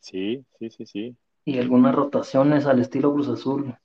Sí, 0.00 0.44
sí, 0.58 0.68
sí, 0.70 0.84
sí. 0.84 1.16
Y 1.44 1.58
algunas 1.58 1.94
rotaciones 1.94 2.66
al 2.66 2.80
estilo 2.80 3.12
Cruz 3.12 3.28
Azul. 3.28 3.76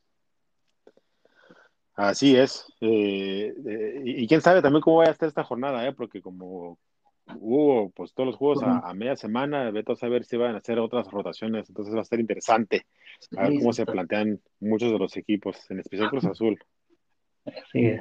Así 1.96 2.36
es. 2.36 2.66
Eh, 2.80 3.54
eh, 3.68 4.02
y, 4.06 4.28
quién 4.28 4.42
sabe 4.42 4.62
también 4.62 4.82
cómo 4.82 4.98
vaya 4.98 5.10
a 5.10 5.14
estar 5.14 5.28
esta 5.28 5.44
jornada, 5.44 5.88
¿eh? 5.88 5.94
Porque 5.94 6.22
como 6.22 6.78
hubo 7.40 7.90
pues 7.90 8.14
todos 8.14 8.28
los 8.28 8.36
juegos 8.38 8.64
a, 8.64 8.80
a 8.80 8.94
media 8.94 9.16
semana, 9.16 9.72
vete 9.72 9.94
a 9.94 9.96
saber 9.96 10.24
si 10.24 10.38
van 10.38 10.56
a 10.56 10.60
hacer 10.60 10.80
otras 10.80 11.10
rotaciones, 11.10 11.68
entonces 11.68 11.94
va 11.94 12.00
a 12.00 12.04
estar 12.04 12.20
interesante 12.20 12.86
a 13.36 13.50
ver 13.50 13.60
cómo 13.60 13.74
se 13.74 13.86
plantean 13.86 14.40
muchos 14.60 14.92
de 14.92 15.00
los 15.00 15.18
equipos, 15.18 15.70
en 15.70 15.80
especial 15.80 16.10
Cruz 16.10 16.26
Azul. 16.26 16.58
Sí, 17.72 17.92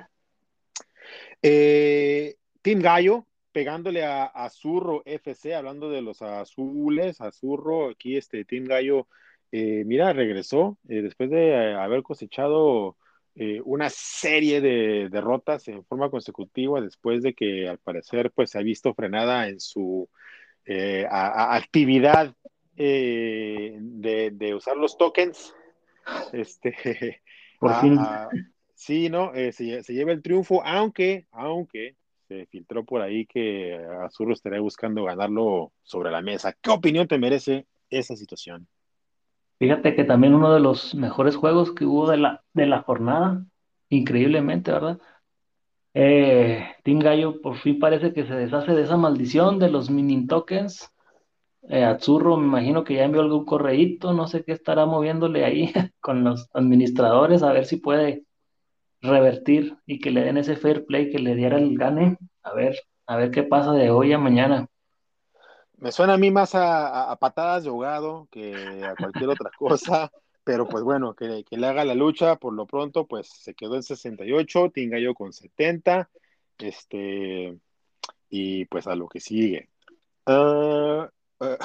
Eh, 1.42 2.36
Team 2.62 2.80
Gallo, 2.80 3.26
pegándole 3.52 4.04
a, 4.04 4.24
a 4.24 4.50
Zurro 4.50 5.02
FC, 5.06 5.54
hablando 5.54 5.88
de 5.88 6.02
los 6.02 6.20
azules, 6.20 7.20
Azurro, 7.20 7.90
aquí 7.90 8.16
este 8.16 8.44
Team 8.44 8.64
Gallo, 8.64 9.08
eh, 9.52 9.84
mira, 9.84 10.12
regresó 10.12 10.78
eh, 10.88 11.02
después 11.02 11.30
de 11.30 11.48
eh, 11.50 11.74
haber 11.74 12.02
cosechado 12.02 12.96
eh, 13.34 13.60
una 13.64 13.90
serie 13.90 14.60
de 14.60 15.08
derrotas 15.10 15.68
en 15.68 15.84
forma 15.84 16.10
consecutiva, 16.10 16.80
después 16.80 17.22
de 17.22 17.34
que 17.34 17.68
al 17.68 17.78
parecer 17.78 18.30
pues 18.32 18.50
se 18.50 18.58
ha 18.58 18.62
visto 18.62 18.94
frenada 18.94 19.48
en 19.48 19.60
su 19.60 20.08
a- 21.10 21.52
a- 21.52 21.56
actividad 21.56 22.34
de, 22.74 24.30
de 24.32 24.54
usar 24.54 24.76
los 24.76 24.98
tokens. 24.98 25.54
Este, 26.32 27.22
por 27.60 27.74
fin. 27.80 27.96
a, 27.98 28.28
sí, 28.74 29.08
¿no? 29.08 29.32
Se, 29.34 29.82
se 29.82 29.92
lleva 29.94 30.12
el 30.12 30.22
triunfo, 30.22 30.62
aunque, 30.64 31.26
aunque 31.30 31.94
se 32.28 32.46
filtró 32.46 32.84
por 32.84 33.00
ahí 33.02 33.26
que 33.26 33.78
Azul 34.02 34.32
estaría 34.32 34.60
buscando 34.60 35.04
ganarlo 35.04 35.72
sobre 35.82 36.10
la 36.10 36.20
mesa. 36.20 36.52
¿Qué 36.60 36.70
opinión 36.70 37.06
te 37.06 37.18
merece 37.18 37.66
esa 37.90 38.16
situación? 38.16 38.66
Fíjate 39.58 39.94
que 39.96 40.04
también 40.04 40.34
uno 40.34 40.52
de 40.52 40.60
los 40.60 40.94
mejores 40.94 41.36
juegos 41.36 41.72
que 41.72 41.86
hubo 41.86 42.10
de 42.10 42.18
la, 42.18 42.44
de 42.52 42.66
la 42.66 42.82
jornada, 42.82 43.44
increíblemente, 43.88 44.70
¿verdad? 44.72 44.98
Eh, 45.94 46.66
Team 46.84 47.00
Gallo 47.00 47.40
por 47.40 47.56
fin 47.58 47.78
parece 47.78 48.12
que 48.12 48.26
se 48.26 48.34
deshace 48.34 48.72
de 48.74 48.82
esa 48.82 48.96
maldición 48.96 49.58
de 49.58 49.70
los 49.70 49.90
mini 49.90 50.26
tokens. 50.26 50.90
Eh, 51.68 51.84
Azzurro 51.84 52.36
me 52.38 52.46
imagino 52.46 52.84
que 52.84 52.94
ya 52.94 53.04
envió 53.04 53.22
algún 53.22 53.44
correíto, 53.46 54.12
no 54.14 54.28
sé 54.28 54.44
qué 54.44 54.52
estará 54.52 54.86
moviéndole 54.86 55.44
ahí 55.44 55.72
con 56.00 56.24
los 56.24 56.48
administradores 56.54 57.42
a 57.42 57.52
ver 57.52 57.66
si 57.66 57.78
puede 57.78 58.24
revertir 59.02 59.76
y 59.86 60.00
que 60.00 60.10
le 60.12 60.22
den 60.22 60.38
ese 60.38 60.56
fair 60.56 60.86
play 60.86 61.10
que 61.10 61.18
le 61.20 61.34
diera 61.36 61.58
el 61.58 61.76
gane. 61.78 62.18
A 62.42 62.54
ver, 62.54 62.76
a 63.06 63.16
ver 63.16 63.30
qué 63.32 63.42
pasa 63.44 63.72
de 63.72 63.90
hoy 63.90 64.12
a 64.12 64.18
mañana. 64.18 64.68
Me 65.78 65.92
suena 65.92 66.14
a 66.14 66.18
mí 66.18 66.30
más 66.30 66.54
a, 66.54 67.14
patadas 67.20 67.64
de 67.64 67.70
ahogado 67.70 68.28
que 68.30 68.82
a 68.84 68.94
cualquier 68.96 69.28
otra 69.28 69.50
cosa, 69.58 70.10
pero 70.44 70.66
pues 70.66 70.82
bueno, 70.82 71.14
que, 71.14 71.44
le 71.48 71.66
haga 71.66 71.84
la 71.84 71.94
lucha 71.94 72.36
por 72.36 72.54
lo 72.54 72.66
pronto, 72.66 73.06
pues 73.06 73.28
se 73.28 73.54
quedó 73.54 73.76
en 73.76 73.82
68, 73.82 74.70
Tingallo 74.70 75.14
con 75.14 75.32
70, 75.32 76.08
este, 76.58 77.58
y 78.30 78.64
pues 78.66 78.86
a 78.86 78.96
lo 78.96 79.08
que 79.08 79.20
sigue. 79.20 79.68
Ah, 80.24 81.10
ah, 81.40 81.58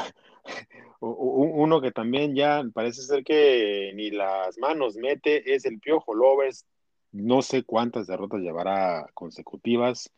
uno 1.00 1.82
que 1.82 1.92
también 1.92 2.36
ya 2.36 2.64
parece 2.74 3.02
ser 3.04 3.24
que 3.24 3.92
ni 3.96 4.12
las 4.12 4.58
manos 4.58 4.98
mete 4.98 5.54
es 5.54 5.66
el 5.66 5.80
Piojo 5.80 6.14
Lovers. 6.14 6.66
No 7.12 7.42
sé 7.42 7.64
cuántas 7.64 8.08
derrotas 8.08 8.42
llevará 8.42 9.10
consecutivas, 9.14 10.12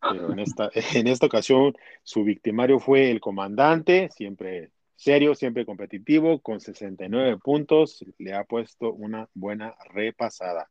pero 0.00 0.32
en 0.32 0.38
esta, 0.38 0.70
en 0.94 1.06
esta 1.06 1.26
ocasión 1.26 1.74
su 2.02 2.24
victimario 2.24 2.78
fue 2.78 3.10
el 3.10 3.20
comandante, 3.20 4.08
siempre 4.10 4.70
serio, 4.96 5.34
siempre 5.34 5.66
competitivo, 5.66 6.40
con 6.40 6.60
69 6.60 7.38
puntos. 7.38 8.04
Le 8.18 8.34
ha 8.34 8.44
puesto 8.44 8.92
una 8.92 9.28
buena 9.34 9.74
repasada. 9.92 10.68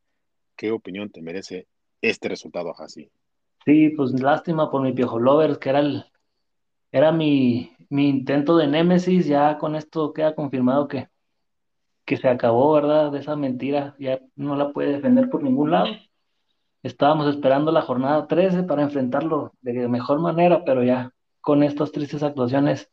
¿Qué 0.56 0.70
opinión 0.70 1.10
te 1.10 1.22
merece 1.22 1.68
este 2.02 2.28
resultado 2.28 2.74
así? 2.78 3.10
Sí, 3.64 3.90
pues 3.90 4.12
lástima 4.20 4.70
por 4.70 4.82
mi 4.82 4.92
Piojo 4.92 5.18
Lovers, 5.18 5.58
que 5.58 5.70
era 5.70 5.80
el, 5.80 6.04
era 6.92 7.12
mi, 7.12 7.72
mi 7.88 8.08
intento 8.08 8.56
de 8.56 8.66
Némesis. 8.66 9.26
Ya 9.26 9.58
con 9.58 9.74
esto 9.74 10.12
queda 10.12 10.34
confirmado 10.34 10.88
que, 10.88 11.08
que 12.04 12.16
se 12.16 12.28
acabó, 12.28 12.72
¿verdad? 12.72 13.12
De 13.12 13.20
esa 13.20 13.36
mentira. 13.36 13.96
Ya 13.98 14.20
no 14.34 14.56
la 14.56 14.72
puede 14.72 14.92
defender 14.92 15.30
por 15.30 15.42
ningún 15.42 15.70
lado. 15.70 15.88
Estábamos 16.86 17.26
esperando 17.26 17.72
la 17.72 17.82
jornada 17.82 18.28
13 18.28 18.62
para 18.62 18.82
enfrentarlo 18.82 19.52
de 19.60 19.88
mejor 19.88 20.20
manera, 20.20 20.62
pero 20.64 20.84
ya 20.84 21.10
con 21.40 21.64
estas 21.64 21.90
tristes 21.90 22.22
actuaciones 22.22 22.92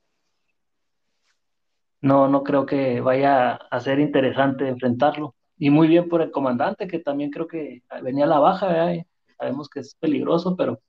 no, 2.02 2.28
no 2.28 2.44
creo 2.44 2.66
que 2.66 3.02
vaya 3.02 3.54
a 3.54 3.80
ser 3.80 4.00
interesante 4.00 4.68
enfrentarlo. 4.68 5.36
Y 5.60 5.70
muy 5.70 5.88
bien 5.88 6.10
por 6.10 6.24
el 6.24 6.32
comandante, 6.32 6.88
que 6.88 6.98
también 6.98 7.30
creo 7.30 7.48
que 7.48 7.84
venía 8.02 8.26
a 8.26 8.30
la 8.30 8.40
baja. 8.40 8.96
Y 8.96 9.06
sabemos 9.38 9.70
que 9.70 9.82
es 9.82 9.94
peligroso, 9.94 10.56
pero 10.56 10.82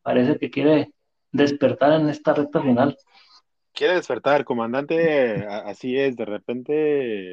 parece 0.00 0.38
que 0.38 0.50
quiere 0.50 0.94
despertar 1.30 2.00
en 2.00 2.08
esta 2.08 2.32
recta 2.32 2.62
final. 2.62 2.96
Quiere 3.74 3.96
despertar, 3.96 4.46
comandante, 4.46 5.44
así 5.46 5.98
es, 5.98 6.16
de 6.16 6.24
repente 6.24 6.72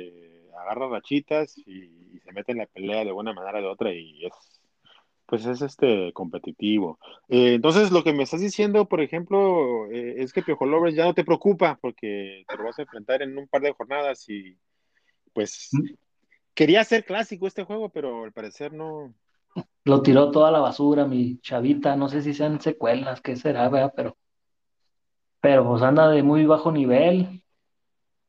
eh, 0.10 0.50
agarra 0.60 0.89
rachitas 0.89 1.57
y, 1.57 2.15
y 2.15 2.19
se 2.19 2.34
mete 2.34 2.51
en 2.51 2.57
la 2.57 2.65
pelea 2.65 3.05
de 3.05 3.13
una 3.13 3.31
manera 3.31 3.60
o 3.60 3.62
de 3.62 3.67
otra 3.69 3.93
y 3.93 4.25
es, 4.25 4.55
pues 5.25 5.46
es 5.46 5.62
este 5.62 6.13
competitivo. 6.13 7.00
Eh, 7.27 7.55
entonces, 7.55 7.91
lo 7.91 8.03
que 8.03 8.13
me 8.13 8.24
estás 8.24 8.41
diciendo, 8.41 8.88
por 8.88 9.01
ejemplo, 9.01 9.89
eh, 9.91 10.15
es 10.17 10.34
que 10.34 10.44
Piojo 10.44 10.65
Lovers 10.65 10.96
ya 10.96 11.05
no 11.05 11.13
te 11.13 11.25
preocupa 11.25 11.77
porque 11.82 12.44
te 12.48 12.58
lo 12.58 12.65
vas 12.65 12.77
a 12.79 12.84
enfrentar 12.84 13.22
en 13.22 13.38
un 13.38 13.48
par 13.48 13.62
de 13.62 13.74
jornadas 13.74 14.27
y 14.29 14.58
pues 15.34 15.72
quería 16.53 16.84
ser 16.84 17.05
clásico 17.05 17.48
este 17.48 17.63
juego, 17.63 17.89
pero 17.89 18.24
al 18.24 18.32
parecer 18.32 18.74
no. 18.74 19.13
Lo 19.84 20.01
tiró 20.01 20.32
toda 20.32 20.51
la 20.51 20.60
basura, 20.60 21.05
mi 21.05 21.39
chavita, 21.39 21.96
no 21.96 22.10
sé 22.10 22.22
si 22.22 22.34
sean 22.34 22.60
secuelas, 22.60 23.22
qué 23.22 23.36
será, 23.36 23.70
¿verdad? 23.70 23.94
Pero, 23.96 24.17
pero 25.39 25.65
pues 25.67 25.82
anda 25.82 26.10
de 26.10 26.24
muy 26.24 26.46
bajo 26.46 26.72
nivel. 26.72 27.44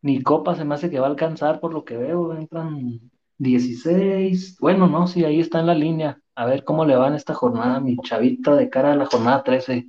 Ni 0.03 0.23
Copa 0.23 0.55
se 0.55 0.65
me 0.65 0.75
hace 0.75 0.91
que 0.91 1.01
va 1.01 1.07
a 1.07 1.11
alcanzar 1.11 1.61
por 1.61 1.73
lo 1.73 1.85
que 1.85 1.97
veo. 1.97 2.37
Entran 2.37 3.01
16. 3.39 4.59
Bueno, 4.61 4.87
no, 4.87 5.07
sí, 5.07 5.25
ahí 5.25 5.41
está 5.41 5.61
en 5.61 5.67
la 5.67 5.75
línea. 5.75 6.21
A 6.37 6.45
ver 6.45 6.65
cómo 6.65 6.85
le 6.85 6.97
va 6.97 7.09
en 7.09 7.15
esta 7.15 7.33
jornada, 7.33 7.81
mi 7.81 7.97
chavita, 7.97 8.55
de 8.55 8.69
cara 8.69 8.93
a 8.93 8.97
la 8.97 9.07
jornada 9.07 9.43
13. 9.43 9.87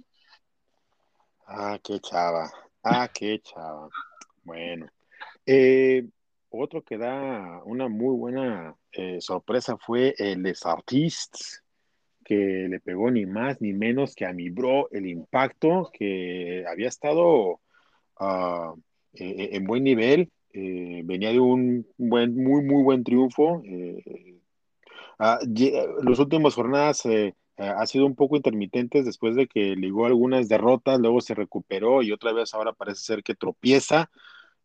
Ah, 1.46 1.78
qué 1.84 2.00
chava, 2.00 2.50
ah, 2.84 3.10
qué 3.14 3.40
chava. 3.42 3.90
Bueno. 4.44 4.88
Eh, 5.46 6.08
otro 6.50 6.82
que 6.84 6.98
da 6.98 7.62
una 7.66 7.90
muy 7.90 8.16
buena 8.16 8.74
eh, 8.94 9.20
sorpresa 9.20 9.78
fue 9.78 10.16
el 10.18 10.42
Les 10.42 10.66
Artistes, 10.66 11.64
que 12.24 12.68
le 12.70 12.80
pegó 12.80 13.12
ni 13.12 13.26
más 13.26 13.60
ni 13.60 13.74
menos 13.74 14.16
que 14.16 14.26
a 14.26 14.32
mi 14.32 14.50
bro 14.50 14.90
el 14.92 15.06
impacto, 15.06 15.90
que 15.92 16.64
había 16.66 16.88
estado 16.88 17.60
eh, 19.14 19.50
en 19.52 19.66
buen 19.66 19.84
nivel, 19.84 20.32
eh, 20.54 21.02
venía 21.04 21.34
de 21.34 21.42
un 21.42 21.86
buen, 21.98 22.42
muy, 22.42 22.64
muy 22.64 22.84
buen 22.84 23.04
triunfo. 23.04 23.62
Ah, 25.20 25.40
ye- 25.48 25.88
los 26.02 26.20
últimos 26.20 26.56
jornadas 26.56 27.06
eh, 27.06 27.36
eh, 27.58 27.64
ha 27.76 27.86
sido 27.88 28.06
un 28.06 28.16
poco 28.16 28.36
intermitentes 28.36 29.06
después 29.06 29.36
de 29.36 29.48
que 29.48 29.76
ligó 29.76 30.06
algunas 30.06 30.48
derrotas, 30.48 31.00
luego 31.00 31.22
se 31.22 31.36
recuperó 31.36 32.02
y 32.04 32.12
otra 32.12 32.34
vez 32.34 32.54
ahora 32.54 32.74
parece 32.74 33.02
ser 33.02 33.24
que 33.24 33.36
tropieza. 33.36 34.10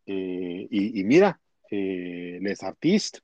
Eh, 0.05 0.67
y, 0.69 0.99
y 0.99 1.03
mira, 1.03 1.39
eh, 1.71 2.39
Les 2.41 2.61
Artistes 2.63 3.23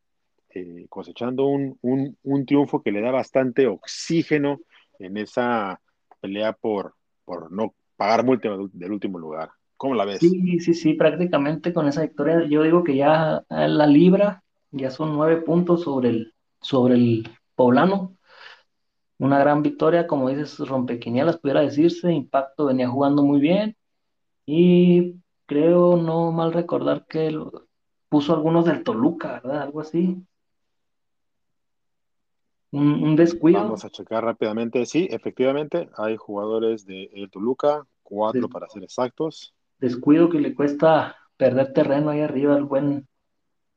eh, 0.56 0.86
cosechando 0.90 1.46
un, 1.46 1.78
un, 1.82 2.18
un, 2.24 2.46
triunfo 2.46 2.82
que 2.82 2.92
le 2.92 3.02
da 3.02 3.12
bastante 3.12 3.68
oxígeno 3.68 4.60
en 4.98 5.18
esa 5.18 5.80
pelea 6.20 6.54
por, 6.54 6.96
por 7.26 7.52
no 7.52 7.74
pagar 7.96 8.26
multa 8.26 8.50
del 8.74 8.92
último 8.92 9.20
lugar. 9.20 9.52
¿Cómo 9.78 9.94
la 9.94 10.06
ves? 10.06 10.20
Sí, 10.20 10.60
sí, 10.60 10.74
sí, 10.74 10.94
prácticamente 10.94 11.74
con 11.74 11.88
esa 11.88 12.02
victoria, 12.02 12.46
yo 12.50 12.64
digo 12.64 12.84
que 12.84 12.96
ya 12.96 13.44
la 13.50 13.88
libra, 13.88 14.44
ya 14.72 14.90
son 14.90 15.14
nueve 15.14 15.42
puntos 15.42 15.84
sobre 15.84 16.10
el, 16.10 16.34
sobre 16.62 16.96
el 16.96 17.30
poblano. 17.56 18.16
Una 19.18 19.40
gran 19.40 19.62
victoria, 19.62 20.08
como 20.08 20.30
dices, 20.30 20.58
rompequinielas, 20.60 21.38
pudiera 21.40 21.62
decirse. 21.62 22.12
Impacto 22.12 22.66
venía 22.66 22.88
jugando 22.88 23.24
muy 23.24 23.40
bien. 23.40 23.76
Y 24.46 25.16
creo 25.46 25.98
no 25.98 26.32
mal 26.32 26.54
recordar 26.54 27.06
que 27.06 27.32
lo- 27.32 27.68
puso 28.10 28.34
algunos 28.34 28.66
del 28.66 28.84
Toluca, 28.84 29.42
¿verdad? 29.44 29.62
Algo 29.64 29.82
así. 29.82 30.24
Un, 32.72 33.04
un 33.04 33.16
descuido, 33.16 33.62
Vamos 33.62 33.84
a 33.84 33.90
checar 33.90 34.24
rápidamente. 34.24 34.86
Sí, 34.86 35.08
efectivamente, 35.12 35.90
hay 35.98 36.16
jugadores 36.18 36.86
de 36.86 37.10
el 37.14 37.30
Toluca, 37.32 37.84
cuatro 38.04 38.42
des- 38.42 38.52
para 38.52 38.70
ser 38.70 38.84
exactos. 38.84 39.56
descuido 39.80 40.30
que 40.30 40.40
le 40.40 40.54
cuesta 40.54 41.16
perder 41.36 41.74
terreno 41.74 42.12
ahí 42.12 42.22
arriba, 42.22 42.56
el 42.56 42.66
buen, 42.66 43.08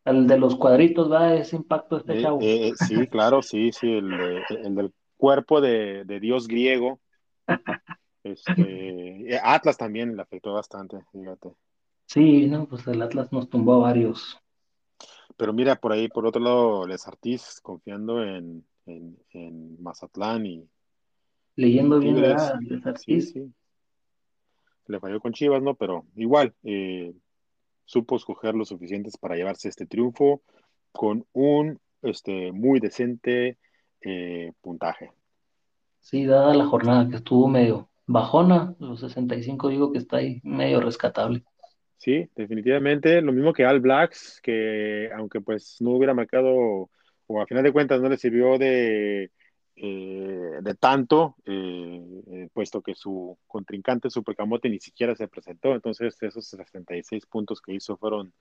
el 0.04 0.26
de 0.26 0.38
los 0.38 0.56
cuadritos, 0.56 1.10
va, 1.10 1.34
ese 1.34 1.56
impacto 1.56 1.98
este 1.98 2.14
Eh, 2.14 2.22
chavo. 2.22 2.40
eh, 2.40 2.72
sí, 2.76 3.06
claro, 3.08 3.42
sí, 3.42 3.72
sí, 3.72 3.90
el, 3.92 4.10
de- 4.10 4.44
el 4.64 4.74
del 4.74 4.92
cuerpo 5.16 5.60
de, 5.60 6.04
de 6.04 6.20
Dios 6.20 6.48
griego. 6.48 7.00
Este, 8.24 9.34
eh, 9.34 9.40
Atlas 9.42 9.76
también 9.76 10.16
le 10.16 10.22
afectó 10.22 10.52
bastante, 10.52 10.98
fíjate. 11.12 11.50
Sí, 12.06 12.46
no, 12.46 12.66
pues 12.66 12.86
el 12.86 13.00
Atlas 13.02 13.32
nos 13.32 13.48
tumbó 13.48 13.74
a 13.74 13.78
varios. 13.78 14.38
Pero 15.36 15.52
mira, 15.52 15.76
por 15.76 15.92
ahí, 15.92 16.08
por 16.08 16.26
otro 16.26 16.40
lado, 16.42 16.86
Les 16.86 17.06
Artis 17.08 17.60
confiando 17.62 18.22
en, 18.22 18.64
en, 18.86 19.16
en 19.30 19.82
Mazatlán 19.82 20.46
y 20.46 20.68
Leyendo 21.56 21.98
bien, 21.98 22.16
Sarkis. 22.18 23.32
sí. 23.32 23.52
Le 24.86 25.00
falló 25.00 25.20
con 25.20 25.32
Chivas, 25.32 25.62
¿no? 25.62 25.74
Pero 25.74 26.06
igual, 26.16 26.54
eh, 26.64 27.12
supo 27.92 28.16
escoger 28.16 28.54
lo 28.54 28.64
suficientes 28.64 29.18
para 29.18 29.36
llevarse 29.36 29.68
este 29.68 29.84
triunfo 29.84 30.40
con 30.92 31.26
un 31.32 31.78
este, 32.00 32.50
muy 32.50 32.80
decente 32.80 33.58
eh, 34.00 34.52
puntaje. 34.62 35.12
Sí, 36.00 36.24
dada 36.24 36.54
la 36.54 36.64
jornada 36.64 37.08
que 37.08 37.16
estuvo 37.16 37.48
medio 37.48 37.90
bajona, 38.06 38.74
los 38.78 39.00
65 39.00 39.68
digo 39.68 39.92
que 39.92 39.98
está 39.98 40.16
ahí 40.16 40.40
medio 40.42 40.80
rescatable. 40.80 41.44
Sí, 41.98 42.28
definitivamente. 42.34 43.20
Lo 43.20 43.32
mismo 43.32 43.52
que 43.52 43.66
All 43.66 43.80
Blacks, 43.80 44.40
que 44.42 45.10
aunque 45.14 45.42
pues 45.42 45.76
no 45.80 45.90
hubiera 45.90 46.14
marcado, 46.14 46.88
o 47.26 47.40
a 47.40 47.46
final 47.46 47.62
de 47.62 47.72
cuentas 47.72 48.00
no 48.00 48.08
le 48.08 48.16
sirvió 48.16 48.58
de, 48.58 49.30
eh, 49.76 50.58
de 50.60 50.74
tanto, 50.74 51.36
eh, 51.44 52.48
puesto 52.52 52.82
que 52.82 52.94
su 52.94 53.38
contrincante 53.46 54.10
Supercamote 54.10 54.68
ni 54.68 54.78
siquiera 54.80 55.14
se 55.14 55.28
presentó. 55.28 55.72
Entonces 55.74 56.16
esos 56.20 56.46
66 56.46 57.26
puntos 57.26 57.60
que 57.60 57.74
hizo 57.74 57.96
fueron 57.96 58.32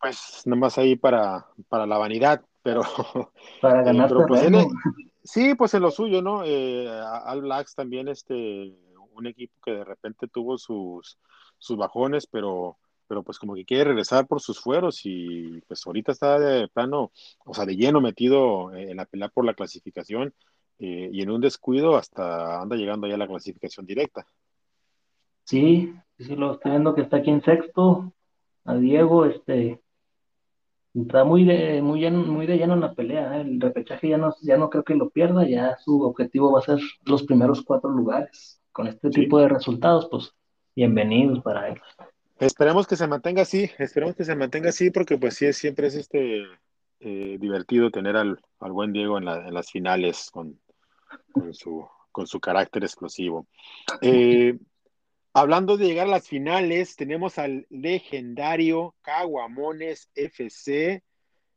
pues 0.00 0.42
nada 0.46 0.58
más 0.58 0.78
ahí 0.78 0.96
para, 0.96 1.46
para 1.68 1.86
la 1.86 1.98
vanidad, 1.98 2.42
pero, 2.62 2.82
Para 3.60 3.82
eh, 3.82 3.84
ganar 3.84 4.08
pero 4.08 4.26
pues 4.26 4.42
él, 4.42 4.54
sí, 5.22 5.54
pues 5.54 5.74
en 5.74 5.82
lo 5.82 5.90
suyo, 5.90 6.22
¿no? 6.22 6.42
Eh, 6.44 6.88
All 7.26 7.42
Blacks 7.42 7.74
también, 7.74 8.08
este, 8.08 8.74
un 9.12 9.26
equipo 9.26 9.54
que 9.62 9.72
de 9.72 9.84
repente 9.84 10.26
tuvo 10.28 10.56
sus, 10.56 11.18
sus 11.58 11.76
bajones, 11.76 12.26
pero, 12.26 12.78
pero 13.06 13.22
pues 13.22 13.38
como 13.38 13.54
que 13.54 13.64
quiere 13.64 13.84
regresar 13.84 14.26
por 14.26 14.40
sus 14.40 14.58
fueros 14.58 15.00
y 15.04 15.60
pues 15.68 15.86
ahorita 15.86 16.12
está 16.12 16.38
de 16.38 16.68
plano, 16.68 17.12
o 17.44 17.52
sea, 17.52 17.66
de 17.66 17.76
lleno 17.76 18.00
metido 18.00 18.74
en 18.74 18.96
la 18.96 19.04
pelea 19.04 19.28
por 19.28 19.44
la 19.44 19.54
clasificación 19.54 20.34
eh, 20.80 21.08
y 21.12 21.22
en 21.22 21.30
un 21.30 21.40
descuido 21.40 21.96
hasta 21.96 22.60
anda 22.60 22.74
llegando 22.74 23.06
ya 23.06 23.14
a 23.14 23.18
la 23.18 23.28
clasificación 23.28 23.86
directa. 23.86 24.26
Sí, 25.44 25.94
sí, 26.18 26.36
lo 26.36 26.54
estoy 26.54 26.72
viendo 26.72 26.94
que 26.94 27.02
está 27.02 27.18
aquí 27.18 27.30
en 27.30 27.42
sexto. 27.42 28.12
A 28.64 28.74
Diego, 28.76 29.24
este, 29.24 29.80
está 30.94 31.24
muy 31.24 31.44
de, 31.44 31.80
muy 31.82 32.00
lleno, 32.00 32.18
muy 32.24 32.46
de 32.46 32.56
lleno 32.56 32.74
en 32.74 32.80
la 32.80 32.94
pelea. 32.94 33.38
¿eh? 33.38 33.40
El 33.42 33.60
repechaje 33.60 34.08
ya 34.08 34.18
no, 34.18 34.34
ya 34.42 34.56
no 34.56 34.70
creo 34.70 34.84
que 34.84 34.94
lo 34.94 35.10
pierda, 35.10 35.48
ya 35.48 35.76
su 35.78 36.02
objetivo 36.02 36.52
va 36.52 36.60
a 36.60 36.62
ser 36.62 36.78
los 37.04 37.22
primeros 37.24 37.62
cuatro 37.62 37.90
lugares. 37.90 38.60
Con 38.72 38.86
este 38.86 39.10
Sí. 39.10 39.22
tipo 39.22 39.38
de 39.38 39.48
resultados, 39.48 40.08
pues 40.10 40.32
bienvenidos 40.76 41.40
para 41.42 41.68
él. 41.68 41.80
Esperemos 42.38 42.86
que 42.86 42.96
se 42.96 43.06
mantenga 43.06 43.42
así, 43.42 43.68
esperemos 43.78 44.14
que 44.16 44.24
se 44.24 44.34
mantenga 44.36 44.68
así 44.70 44.90
porque 44.90 45.18
pues 45.18 45.34
sí, 45.34 45.52
siempre 45.52 45.88
es 45.88 45.94
este 45.96 46.44
eh, 47.00 47.36
divertido 47.40 47.90
tener 47.90 48.16
al, 48.16 48.40
al 48.60 48.72
buen 48.72 48.92
Diego 48.92 49.18
en, 49.18 49.24
la- 49.24 49.46
en 49.46 49.52
las 49.52 49.70
finales 49.70 50.30
con, 50.30 50.58
con 51.32 51.54
su, 51.54 51.86
con 52.12 52.26
su 52.26 52.40
carácter 52.40 52.84
explosivo. 52.84 53.46
Eh, 54.02 54.58
hablando 55.32 55.76
de 55.76 55.86
llegar 55.86 56.06
a 56.06 56.10
las 56.10 56.28
finales, 56.28 56.96
tenemos 56.96 57.38
al 57.38 57.66
legendario 57.70 58.94
Caguamones 59.02 60.10
FC 60.14 61.02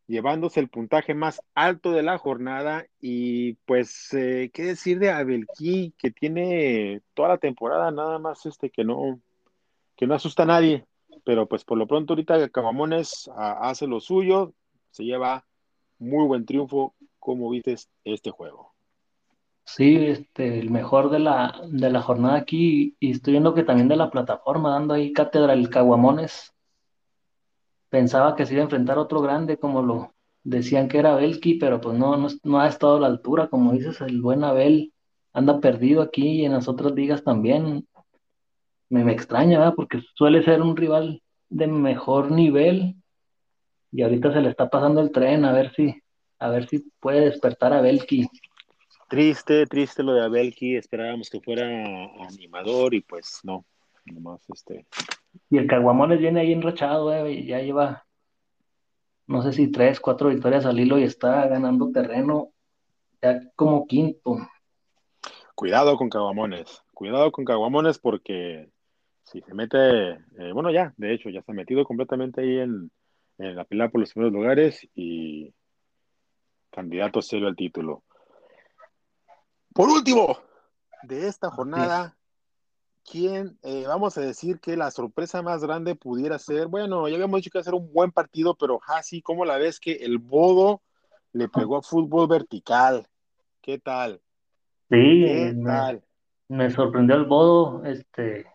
llevándose 0.08 0.60
el 0.60 0.70
puntaje 0.70 1.14
más 1.14 1.42
alto 1.56 1.92
de 1.92 2.04
la 2.04 2.18
jornada 2.18 2.86
y 3.00 3.54
pues 3.66 4.14
eh, 4.14 4.52
qué 4.54 4.64
decir 4.64 5.00
de 5.00 5.10
Abelquí 5.10 5.94
que 5.98 6.12
tiene 6.12 7.02
toda 7.14 7.30
la 7.30 7.38
temporada 7.38 7.90
nada 7.92 8.20
más 8.20 8.46
este 8.46 8.70
que 8.70 8.84
no 8.84 9.22
que 9.96 10.08
no 10.08 10.16
asusta 10.16 10.44
a 10.44 10.48
nadie, 10.48 10.86
pero 11.24 11.48
pues 11.48 11.64
por 11.64 11.78
lo 11.78 11.88
pronto 11.88 12.14
ahorita 12.14 12.50
Caguamones 12.50 13.30
ah, 13.36 13.70
hace 13.70 13.88
lo 13.88 14.00
suyo, 14.00 14.54
se 14.90 15.04
lleva 15.04 15.46
muy 16.00 16.26
buen 16.28 16.46
triunfo, 16.46 16.96
como 17.20 17.50
viste 17.50 17.76
este 18.04 18.32
juego. 18.32 18.73
Sí, 19.66 19.96
este, 20.08 20.60
el 20.60 20.70
mejor 20.70 21.10
de 21.10 21.20
la, 21.20 21.62
de 21.68 21.90
la 21.90 22.02
jornada 22.02 22.36
aquí, 22.36 22.96
y 23.00 23.12
estoy 23.12 23.34
viendo 23.34 23.54
que 23.54 23.64
también 23.64 23.88
de 23.88 23.96
la 23.96 24.12
plataforma, 24.12 24.72
dando 24.72 24.94
ahí 24.94 25.14
cátedra 25.14 25.54
el 25.54 25.70
Caguamones. 25.70 26.54
Pensaba 27.90 28.36
que 28.36 28.46
se 28.46 28.54
iba 28.54 28.62
a 28.62 28.66
enfrentar 28.66 28.98
otro 28.98 29.22
grande, 29.22 29.58
como 29.58 29.82
lo 29.82 30.14
decían 30.44 30.88
que 30.88 30.98
era 31.00 31.16
Belki, 31.16 31.56
pero 31.56 31.80
pues 31.80 31.98
no, 31.98 32.18
no, 32.18 32.28
no 32.44 32.60
ha 32.60 32.68
estado 32.68 32.98
a 32.98 33.00
la 33.00 33.08
altura, 33.08 33.48
como 33.48 33.72
dices, 33.72 34.02
el 34.02 34.22
buen 34.22 34.44
Abel 34.44 34.94
anda 35.32 35.60
perdido 35.60 36.02
aquí 36.02 36.42
y 36.42 36.46
en 36.46 36.54
las 36.54 36.68
otras 36.68 36.94
ligas 36.94 37.24
también. 37.24 37.88
Me, 38.90 39.04
me 39.04 39.14
extraña, 39.14 39.60
¿verdad? 39.60 39.74
Porque 39.76 40.02
suele 40.16 40.44
ser 40.44 40.62
un 40.62 40.76
rival 40.76 41.22
de 41.50 41.68
mejor 41.68 42.32
nivel 42.32 42.96
y 43.92 44.02
ahorita 44.02 44.34
se 44.34 44.42
le 44.42 44.50
está 44.50 44.70
pasando 44.70 45.02
el 45.02 45.12
tren, 45.12 45.46
a 45.46 45.54
ver 45.54 45.72
si, 45.74 45.96
a 46.40 46.50
ver 46.50 46.68
si 46.68 46.92
puede 47.00 47.22
despertar 47.22 47.74
a 47.74 47.82
Belki. 47.82 48.28
Triste, 49.10 49.66
triste 49.68 50.04
lo 50.04 50.14
de 50.14 50.24
Abelki, 50.24 50.76
esperábamos 50.76 51.30
que 51.30 51.42
fuera 51.42 51.66
animador 52.28 52.94
y 52.94 53.02
pues 53.02 53.40
no, 53.44 53.66
nomás 54.06 54.42
este. 54.50 54.86
Y 55.50 55.58
el 55.58 55.68
Caguamones 55.68 56.20
viene 56.20 56.42
ahí 56.42 56.52
enrachado, 56.52 57.14
eh, 57.14 57.44
ya 57.46 57.60
lleva, 57.60 58.06
no 59.28 59.42
sé 59.42 59.54
si 59.54 59.72
tres, 59.72 60.00
cuatro 60.00 60.30
victorias 60.30 60.66
al 60.66 60.80
hilo 60.80 60.98
y 60.98 61.04
está 61.04 61.48
ganando 61.48 61.92
terreno 61.92 62.50
ya 63.22 63.40
como 63.56 63.86
quinto. 63.88 64.38
Cuidado 65.56 65.98
con 65.98 66.10
Caguamones, 66.10 66.84
cuidado 66.94 67.32
con 67.32 67.46
Caguamones 67.46 68.00
porque 68.00 68.70
si 69.24 69.42
se 69.42 69.54
mete, 69.54 70.12
eh, 70.12 70.52
bueno 70.54 70.72
ya, 70.72 70.94
de 70.98 71.14
hecho 71.14 71.30
ya 71.30 71.42
se 71.42 71.52
ha 71.52 71.56
metido 71.56 71.86
completamente 71.86 72.42
ahí 72.42 72.60
en, 72.60 72.92
en 73.38 73.56
la 73.56 73.64
pelea 73.64 73.90
por 73.90 74.02
los 74.02 74.12
primeros 74.12 74.34
lugares 74.34 74.88
y 74.96 75.54
candidato 76.72 77.22
serio 77.22 77.48
al 77.48 77.56
título. 77.56 78.04
Por 79.74 79.90
último, 79.90 80.38
de 81.04 81.28
esta 81.28 81.50
jornada, 81.50 82.16
¿quién? 83.10 83.58
Eh, 83.64 83.86
vamos 83.88 84.18
a 84.18 84.22
decir 84.22 84.60
que 84.60 84.78
la 84.78 84.92
sorpresa 84.92 85.42
más 85.42 85.64
grande 85.64 85.96
pudiera 85.96 86.38
ser, 86.38 86.68
bueno, 86.68 87.08
ya 87.08 87.16
habíamos 87.16 87.40
dicho 87.40 87.50
que 87.50 87.58
iba 87.58 87.62
a 87.62 87.66
ser 87.66 87.74
un 87.74 87.92
buen 87.92 88.12
partido, 88.12 88.56
pero 88.56 88.80
así 88.88 89.22
como 89.22 89.46
la 89.46 89.58
vez 89.58 89.80
que 89.80 89.94
el 89.94 90.20
Bodo 90.20 90.82
le 91.32 91.50
pegó 91.50 91.78
a 91.78 91.82
fútbol 91.82 92.28
vertical. 92.28 93.08
¿Qué 93.62 93.80
tal? 93.80 94.22
Sí, 94.90 95.26
¿Qué 95.26 95.54
me, 95.56 95.64
tal? 95.66 96.04
me 96.50 96.70
sorprendió 96.70 97.16
el 97.16 97.26
Bodo, 97.26 97.84
este, 97.86 98.46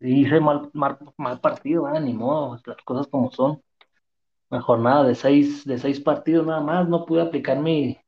hice 0.00 0.40
mal, 0.40 0.70
mal, 0.72 0.98
mal 1.18 1.40
partido, 1.40 1.86
ah, 1.86 2.00
ni 2.00 2.14
modo, 2.14 2.58
las 2.64 2.76
cosas 2.78 3.06
como 3.08 3.30
son. 3.30 3.62
Una 4.48 4.62
jornada 4.62 5.04
de 5.04 5.14
seis, 5.14 5.64
de 5.64 5.76
seis 5.76 6.00
partidos 6.00 6.46
nada 6.46 6.60
más, 6.60 6.88
no 6.88 7.04
pude 7.04 7.20
aplicar 7.20 7.58
mi, 7.58 7.98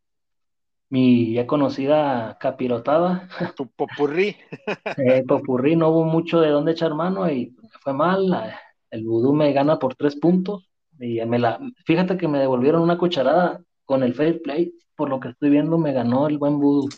mi 0.90 1.32
ya 1.34 1.46
conocida 1.46 2.38
capirotada. 2.40 3.28
Tu 3.56 3.66
popurrí. 3.68 4.36
Eh, 4.96 5.22
popurrí, 5.26 5.76
no 5.76 5.90
hubo 5.90 6.04
mucho 6.04 6.40
de 6.40 6.50
dónde 6.50 6.72
echar 6.72 6.94
mano 6.94 7.30
y 7.30 7.54
fue 7.82 7.92
mal. 7.92 8.52
El 8.90 9.04
vudú 9.04 9.32
me 9.32 9.52
gana 9.52 9.78
por 9.78 9.94
tres 9.94 10.16
puntos. 10.16 10.68
Y 10.98 11.24
me 11.26 11.38
la, 11.38 11.60
fíjate 11.86 12.16
que 12.16 12.26
me 12.26 12.38
devolvieron 12.38 12.82
una 12.82 12.98
cucharada 12.98 13.62
con 13.84 14.02
el 14.02 14.14
fair 14.14 14.42
play. 14.42 14.74
Por 14.96 15.08
lo 15.08 15.20
que 15.20 15.28
estoy 15.28 15.50
viendo, 15.50 15.78
me 15.78 15.92
ganó 15.92 16.26
el 16.26 16.38
buen 16.38 16.58
vudú. 16.58 16.88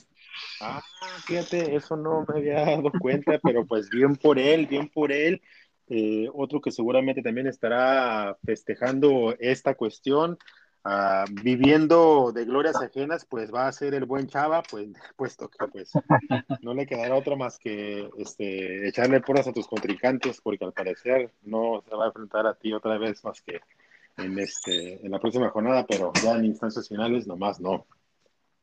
Ah, 0.62 0.80
fíjate, 1.26 1.74
eso 1.74 1.96
no 1.96 2.24
me 2.26 2.38
había 2.38 2.64
dado 2.64 2.90
cuenta, 2.98 3.38
pero 3.42 3.66
pues 3.66 3.90
bien 3.90 4.16
por 4.16 4.38
él, 4.38 4.66
bien 4.66 4.88
por 4.88 5.12
él. 5.12 5.42
Eh, 5.88 6.28
otro 6.32 6.60
que 6.60 6.70
seguramente 6.70 7.20
también 7.20 7.48
estará 7.48 8.36
festejando 8.44 9.34
esta 9.40 9.74
cuestión, 9.74 10.38
ah, 10.84 11.24
viviendo 11.42 12.32
de 12.32 12.44
glorias 12.44 12.76
ajenas, 12.76 13.24
pues 13.24 13.52
va 13.52 13.68
a 13.68 13.72
ser 13.72 13.94
el 13.94 14.04
buen 14.04 14.26
Chava, 14.26 14.62
pues 14.62 14.88
puesto 15.16 15.48
que 15.48 15.66
pues 15.68 15.92
no 16.62 16.74
le 16.74 16.86
quedará 16.86 17.16
otra 17.16 17.36
más 17.36 17.58
que 17.58 18.08
este, 18.18 18.88
echarle 18.88 19.20
porras 19.20 19.48
a 19.48 19.52
tus 19.52 19.66
contrincantes, 19.66 20.40
porque 20.40 20.64
al 20.64 20.72
parecer 20.72 21.32
no 21.42 21.82
se 21.88 21.94
va 21.94 22.04
a 22.04 22.08
enfrentar 22.08 22.46
a 22.46 22.54
ti 22.54 22.72
otra 22.72 22.98
vez 22.98 23.24
más 23.24 23.40
que 23.42 23.60
en, 24.16 24.38
este, 24.38 25.04
en 25.04 25.10
la 25.10 25.18
próxima 25.18 25.50
jornada, 25.50 25.86
pero 25.86 26.12
ya 26.22 26.32
en 26.32 26.44
instancias 26.44 26.88
finales 26.88 27.26
nomás 27.26 27.60
no. 27.60 27.86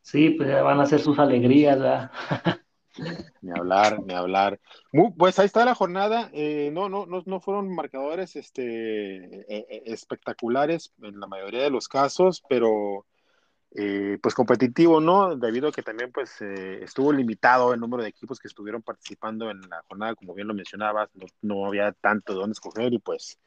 Sí, 0.02 0.30
pues 0.30 0.48
ya 0.48 0.64
van 0.64 0.80
a 0.80 0.84
hacer 0.84 1.02
sus 1.02 1.20
alegrías, 1.20 1.80
¿verdad? 1.80 2.12
Ni 3.48 3.58
hablar, 3.58 4.04
ni 4.04 4.14
hablar. 4.14 4.60
Muy, 4.92 5.14
pues 5.14 5.40
ahí 5.40 5.46
está 5.46 5.64
la 5.64 5.74
jornada. 5.74 6.30
Eh, 6.34 6.70
no, 6.74 6.90
no, 6.90 7.06
no, 7.06 7.24
no 7.26 7.40
fueron 7.40 7.74
marcadores 7.74 8.36
este, 8.36 8.66
eh, 8.66 9.46
eh, 9.48 9.84
espectaculares 9.86 10.94
en 11.02 11.18
la 11.18 11.28
mayoría 11.28 11.64
de 11.64 11.70
los 11.70 11.88
casos, 11.88 12.44
pero 12.50 13.06
eh, 13.74 14.18
pues 14.22 14.36
competitivo, 14.36 15.00
¿no? 15.00 15.38
Debido 15.38 15.70
a 15.70 15.72
que 15.72 15.82
también 15.82 16.12
pues 16.12 16.42
eh, 16.42 16.84
estuvo 16.84 17.14
limitado 17.14 17.74
el 17.74 17.80
número 17.80 18.04
de 18.04 18.10
equipos 18.10 18.38
que 18.38 18.50
estuvieron 18.50 18.82
participando 18.82 19.50
en 19.50 19.62
la 19.62 19.82
jornada, 19.88 20.16
como 20.16 20.34
bien 20.34 20.50
lo 20.50 20.54
mencionabas, 20.54 21.10
no, 21.14 21.26
no 21.42 21.66
había 21.68 21.94
tanto 21.94 22.34
de 22.34 22.40
dónde 22.40 22.52
escoger 22.52 22.92
y 22.92 23.00
pues 23.00 23.40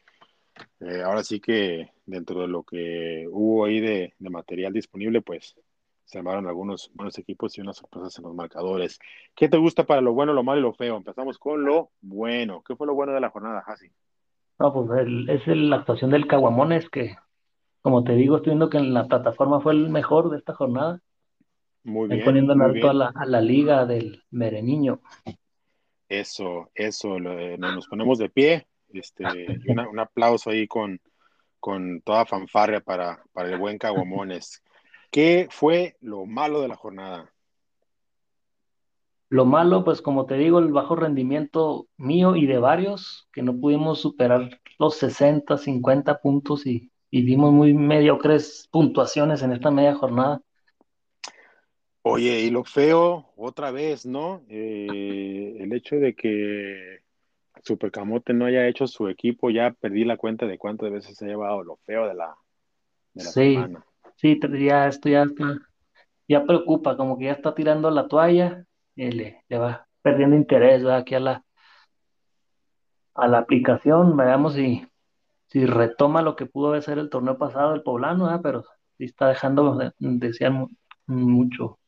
ahora 1.05 1.23
sí 1.25 1.41
que 1.41 1.91
dentro 2.07 2.41
de 2.41 2.49
lo 2.49 2.63
que 2.63 3.27
hubo 3.31 3.67
ahí 3.67 3.81
de, 3.81 4.15
de 4.19 4.31
material 4.31 4.73
disponible, 4.73 5.21
pues 5.21 5.55
se 6.11 6.19
armaron 6.19 6.49
algunos 6.49 6.91
buenos 6.95 7.17
equipos 7.19 7.57
y 7.57 7.61
unas 7.61 7.77
sorpresas 7.77 8.19
en 8.19 8.25
los 8.25 8.35
marcadores. 8.35 8.99
¿Qué 9.37 9.49
te 9.49 9.57
gusta 9.59 9.85
para 9.85 10.01
lo 10.01 10.13
bueno, 10.13 10.33
lo 10.33 10.43
malo 10.43 10.59
y 10.59 10.63
lo 10.63 10.73
feo? 10.75 10.97
Empezamos 10.97 11.39
con 11.39 11.65
lo 11.65 11.91
bueno. 12.01 12.65
¿Qué 12.67 12.75
fue 12.75 12.89
lo 12.89 12.95
bueno 12.95 13.13
de 13.13 13.21
la 13.21 13.31
jornada, 13.31 13.63
Hasi? 13.65 13.87
No, 14.59 14.73
pues 14.73 14.91
el- 15.07 15.31
es 15.31 15.47
el- 15.47 15.71
la 15.71 15.77
actuación 15.77 16.11
del 16.11 16.27
Caguamones 16.27 16.91
que, 16.91 17.17
como 17.81 18.03
te 18.03 18.15
digo, 18.17 18.37
estoy 18.37 18.51
viendo 18.51 18.69
que 18.71 18.79
en 18.79 18.93
la 18.93 19.07
plataforma 19.07 19.61
fue 19.61 19.73
el 19.73 19.89
mejor 19.89 20.31
de 20.31 20.39
esta 20.39 20.53
jornada. 20.53 21.01
Muy 21.85 22.09
bien, 22.09 22.25
poniendo 22.25 22.55
en 22.55 22.63
alto 22.63 22.91
a 22.91 22.95
la, 22.95 23.13
a 23.15 23.25
la 23.25 23.41
liga 23.41 23.87
del 23.87 24.25
Mereniño. 24.33 25.01
Eso, 26.09 26.71
eso, 26.75 27.21
lo- 27.21 27.57
nos, 27.57 27.87
ponemos 27.87 28.19
de 28.19 28.31
pie. 28.31 28.67
Este, 28.93 29.25
una- 29.69 29.89
un 29.89 30.01
aplauso 30.01 30.51
ahí 30.51 30.67
con, 30.67 31.01
con 31.61 32.01
toda 32.01 32.27
fanfarria 32.27 32.81
para, 32.81 33.23
para 33.33 33.49
el 33.51 33.59
buen 33.61 33.79
Caguamones. 33.79 34.61
¿Qué 35.11 35.49
fue 35.51 35.97
lo 36.01 36.27
malo 36.27 36.61
de 36.61 36.69
la 36.69 36.77
jornada? 36.77 37.33
Lo 39.29 39.45
malo, 39.45 39.85
pues 39.85 40.03
como 40.03 40.27
te 40.27 40.35
digo, 40.35 40.59
el 40.59 40.73
bajo 40.73 40.97
rendimiento 40.97 41.87
mío 41.97 42.35
y 42.35 42.47
de 42.47 42.59
varios, 42.59 43.29
que 43.33 43.43
no 43.43 43.57
pudimos 43.59 44.01
superar 44.01 44.61
los 44.79 44.97
60, 44.97 45.57
50 45.57 46.21
puntos 46.21 46.67
y, 46.67 46.91
y 47.11 47.23
dimos 47.23 47.53
muy 47.53 47.73
mediocres 47.73 48.69
puntuaciones 48.73 49.43
en 49.43 49.53
esta 49.53 49.71
media 49.71 49.95
jornada. 49.95 50.43
Oye, 52.03 52.41
y 52.41 52.51
lo 52.51 52.65
feo, 52.65 53.33
otra 53.37 53.71
vez, 53.71 54.07
¿no? 54.07 54.43
Eh, 54.49 55.57
el 55.61 55.73
hecho 55.75 55.97
de 55.97 56.15
que 56.15 57.01
Supercamote 57.63 58.33
no 58.33 58.47
haya 58.47 58.67
hecho 58.69 58.87
su 58.87 59.09
equipo, 59.09 59.51
ya 59.51 59.73
perdí 59.73 60.05
la 60.05 60.17
cuenta 60.17 60.47
de 60.47 60.59
cuántas 60.59 60.91
veces 60.91 61.17
se 61.17 61.27
ha 61.27 61.29
llevado 61.29 61.63
lo 61.63 61.77
feo 61.87 62.07
de 62.09 62.15
la, 62.15 62.35
de 63.15 63.25
la 63.25 63.31
Sí, 63.31 63.55
semana. 63.55 63.87
Sí, 64.21 64.39
ya 64.69 64.89
esto 64.89 65.09
ya, 65.09 65.23
está- 65.25 65.59
ya 66.29 66.45
preocupa, 66.47 66.97
como 66.99 67.19
que 67.19 67.27
ya 67.27 67.33
está 67.35 67.55
tirando 67.55 67.91
la 67.91 68.09
toalla 68.09 68.65
y 68.97 69.13
le, 69.13 69.45
le 69.49 69.59
va 69.59 69.89
perdiendo 70.03 70.37
interés 70.37 70.85
aquí 70.87 71.17
a 71.17 71.21
la, 71.21 71.45
a 73.15 73.29
la 73.29 73.39
aplicación. 73.39 74.17
Veamos 74.17 74.55
si, 74.55 74.87
si 75.49 75.67
retoma 75.67 76.23
lo 76.23 76.37
que 76.37 76.47
pudo 76.47 76.81
ser 76.83 76.99
el 77.01 77.11
torneo 77.11 77.39
pasado 77.39 77.73
del 77.75 77.85
Poblano, 77.85 78.27
¿verdad? 78.27 78.43
Pero 78.45 78.65
sí 78.99 79.07
está 79.07 79.29
dejando 79.31 79.77
de, 79.79 79.93
desear 80.01 80.53
mu- 80.53 80.71
mucho. 81.09 81.80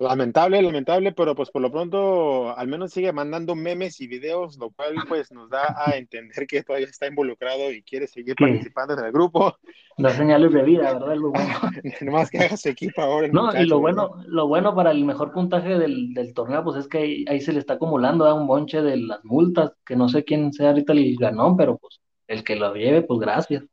Lamentable, 0.00 0.62
lamentable, 0.62 1.12
pero 1.12 1.34
pues 1.34 1.50
por 1.50 1.60
lo 1.60 1.70
pronto 1.70 2.56
al 2.56 2.68
menos 2.68 2.90
sigue 2.90 3.12
mandando 3.12 3.54
memes 3.54 4.00
y 4.00 4.06
videos, 4.06 4.56
lo 4.56 4.70
cual 4.70 4.94
pues 5.06 5.30
nos 5.30 5.50
da 5.50 5.74
a 5.76 5.94
entender 5.98 6.46
que 6.46 6.62
todavía 6.62 6.88
está 6.88 7.06
involucrado 7.06 7.70
y 7.70 7.82
quiere 7.82 8.06
seguir 8.06 8.34
participando 8.34 8.94
en 8.94 9.04
el 9.04 9.12
grupo. 9.12 9.58
da 9.98 10.08
señales 10.08 10.54
de 10.54 10.62
vida, 10.62 10.94
¿verdad? 10.94 11.12
Es 11.12 11.20
lo 11.20 11.30
bueno. 11.32 11.54
Nomás 12.00 12.30
que 12.30 12.38
haga 12.38 12.56
su 12.56 12.70
equipo 12.70 13.02
ahora 13.02 13.28
No, 13.28 13.54
y 13.54 13.66
lo 13.66 13.82
¿verdad? 13.82 14.08
bueno, 14.08 14.24
lo 14.26 14.48
bueno 14.48 14.74
para 14.74 14.90
el 14.90 15.04
mejor 15.04 15.32
puntaje 15.32 15.78
del, 15.78 16.14
del 16.14 16.32
torneo, 16.32 16.64
pues 16.64 16.78
es 16.78 16.88
que 16.88 16.96
ahí, 16.96 17.24
ahí 17.28 17.42
se 17.42 17.52
le 17.52 17.58
está 17.58 17.74
acumulando 17.74 18.24
¿verdad? 18.24 18.40
un 18.40 18.46
bonche 18.46 18.80
de 18.80 18.96
las 18.96 19.22
multas, 19.22 19.72
que 19.84 19.96
no 19.96 20.08
sé 20.08 20.24
quién 20.24 20.54
sea 20.54 20.70
ahorita 20.70 20.94
el 20.94 21.14
ganón, 21.18 21.58
pero 21.58 21.76
pues 21.76 22.00
el 22.26 22.42
que 22.42 22.56
lo 22.56 22.72
lleve, 22.74 23.02
pues 23.02 23.20
gracias. 23.20 23.64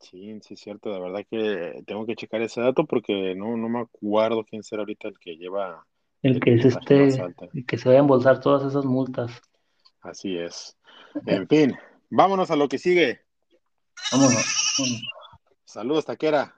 Sí, 0.00 0.38
sí 0.42 0.54
es 0.54 0.60
cierto, 0.60 0.92
de 0.92 1.00
verdad 1.00 1.26
que 1.30 1.82
tengo 1.86 2.06
que 2.06 2.16
checar 2.16 2.40
ese 2.42 2.60
dato 2.60 2.86
porque 2.86 3.34
no, 3.34 3.56
no 3.56 3.68
me 3.68 3.80
acuerdo 3.80 4.44
quién 4.44 4.62
será 4.62 4.80
ahorita 4.82 5.08
el 5.08 5.18
que 5.18 5.36
lleva 5.36 5.86
El 6.22 6.34
el 6.36 6.40
que 6.40 6.54
es 6.54 6.62
puntaje 6.74 7.00
más 7.04 7.08
este, 7.10 7.22
alto. 7.22 7.48
el 7.52 7.66
que 7.66 7.78
se 7.78 7.88
vaya 7.88 8.00
a 8.00 8.02
embolsar 8.02 8.40
todas 8.40 8.64
esas 8.68 8.84
multas. 8.86 9.40
Así 10.00 10.38
es. 10.38 10.76
En 11.26 11.46
fin, 11.48 11.76
vámonos 12.08 12.50
a 12.50 12.56
lo 12.56 12.68
que 12.68 12.78
sigue. 12.78 13.20
Vámonos. 14.12 14.74
vámonos. 14.78 15.02
Saludos, 15.64 16.04
Taquera. 16.06 16.54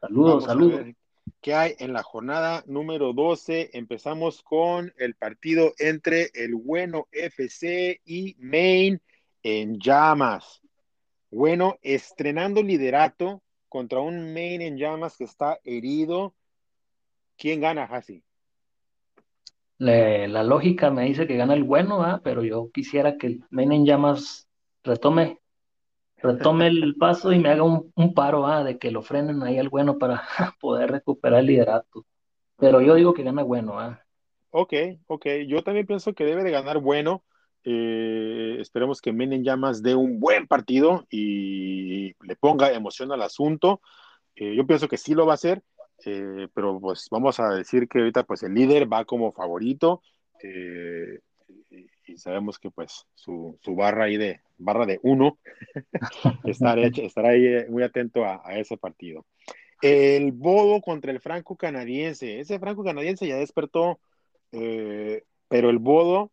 Saludos, 0.00 0.44
Vamos 0.44 0.44
a 0.44 0.46
saludos. 0.48 0.84
ver 0.84 0.96
qué 1.40 1.54
hay 1.54 1.74
en 1.78 1.92
la 1.92 2.02
jornada 2.02 2.62
número 2.66 3.12
12. 3.14 3.70
Empezamos 3.72 4.42
con 4.42 4.92
el 4.98 5.14
partido 5.14 5.72
entre 5.78 6.30
el 6.34 6.54
Bueno 6.54 7.08
FC 7.12 8.00
y 8.04 8.36
Maine 8.38 9.00
en 9.42 9.78
llamas. 9.78 10.60
Bueno, 11.36 11.76
estrenando 11.82 12.62
liderato 12.62 13.42
contra 13.68 14.00
un 14.00 14.32
Maine 14.32 14.68
en 14.68 14.78
llamas 14.78 15.18
que 15.18 15.24
está 15.24 15.58
herido. 15.64 16.34
¿Quién 17.36 17.60
gana, 17.60 17.84
Hasi? 17.84 18.24
La 19.76 20.42
lógica 20.42 20.90
me 20.90 21.04
dice 21.04 21.26
que 21.26 21.36
gana 21.36 21.52
el 21.52 21.64
bueno, 21.64 21.98
¿verdad? 21.98 22.22
Pero 22.24 22.42
yo 22.42 22.70
quisiera 22.72 23.18
que 23.18 23.26
el 23.26 23.44
Men 23.50 23.72
en 23.72 23.84
Llamas 23.84 24.48
retome, 24.82 25.40
retome 26.16 26.68
el 26.68 26.96
paso 26.96 27.30
y 27.34 27.38
me 27.38 27.50
haga 27.50 27.64
un, 27.64 27.92
un 27.94 28.14
paro, 28.14 28.44
¿verdad? 28.44 28.64
De 28.64 28.78
que 28.78 28.90
lo 28.90 29.02
frenen 29.02 29.42
ahí 29.42 29.58
al 29.58 29.68
bueno 29.68 29.98
para 29.98 30.22
poder 30.58 30.90
recuperar 30.90 31.40
el 31.40 31.46
liderato. 31.48 32.06
Pero 32.56 32.80
yo 32.80 32.94
digo 32.94 33.12
que 33.12 33.24
gana 33.24 33.42
bueno, 33.42 33.76
¿verdad? 33.76 34.00
Ok, 34.48 34.72
ok. 35.06 35.26
Yo 35.46 35.62
también 35.62 35.86
pienso 35.86 36.14
que 36.14 36.24
debe 36.24 36.44
de 36.44 36.50
ganar 36.50 36.78
bueno. 36.78 37.22
Eh, 37.68 38.58
esperemos 38.60 39.00
que 39.00 39.10
en 39.10 39.42
llamas 39.42 39.82
dé 39.82 39.96
un 39.96 40.20
buen 40.20 40.46
partido 40.46 41.04
y 41.10 42.14
le 42.24 42.36
ponga 42.38 42.72
emoción 42.72 43.10
al 43.10 43.22
asunto. 43.22 43.80
Eh, 44.36 44.54
yo 44.54 44.64
pienso 44.68 44.86
que 44.86 44.96
sí 44.96 45.14
lo 45.14 45.26
va 45.26 45.32
a 45.32 45.34
hacer. 45.34 45.62
Eh, 46.04 46.46
pero 46.54 46.78
pues 46.78 47.08
vamos 47.10 47.40
a 47.40 47.48
decir 47.54 47.88
que 47.88 47.98
ahorita 47.98 48.22
pues 48.22 48.42
el 48.44 48.54
líder 48.54 48.90
va 48.90 49.04
como 49.04 49.32
favorito 49.32 50.02
y, 52.06 52.18
sabemos 52.18 52.58
que 52.58 52.70
pues 52.70 53.06
su, 53.14 53.58
su, 53.62 53.74
barra 53.74 54.04
ahí 54.04 54.16
de 54.16 54.40
barra 54.58 54.86
de 54.86 55.00
uno 55.02 55.38
estará, 56.44 56.86
estará 56.86 57.30
ahí 57.30 57.66
muy 57.68 57.82
atento 57.82 58.24
a, 58.24 58.42
a, 58.44 58.58
ese 58.58 58.76
partido. 58.76 59.26
El 59.82 60.32
Bodo 60.32 60.80
contra 60.80 61.10
el 61.10 61.20
franco 61.20 61.56
canadiense. 61.56 62.40
Ese 62.40 62.58
franco 62.58 62.84
canadiense 62.84 63.26
ya 63.26 63.36
despertó, 63.36 63.98
pero 64.50 65.70
el 65.70 65.78
Bodo 65.78 66.30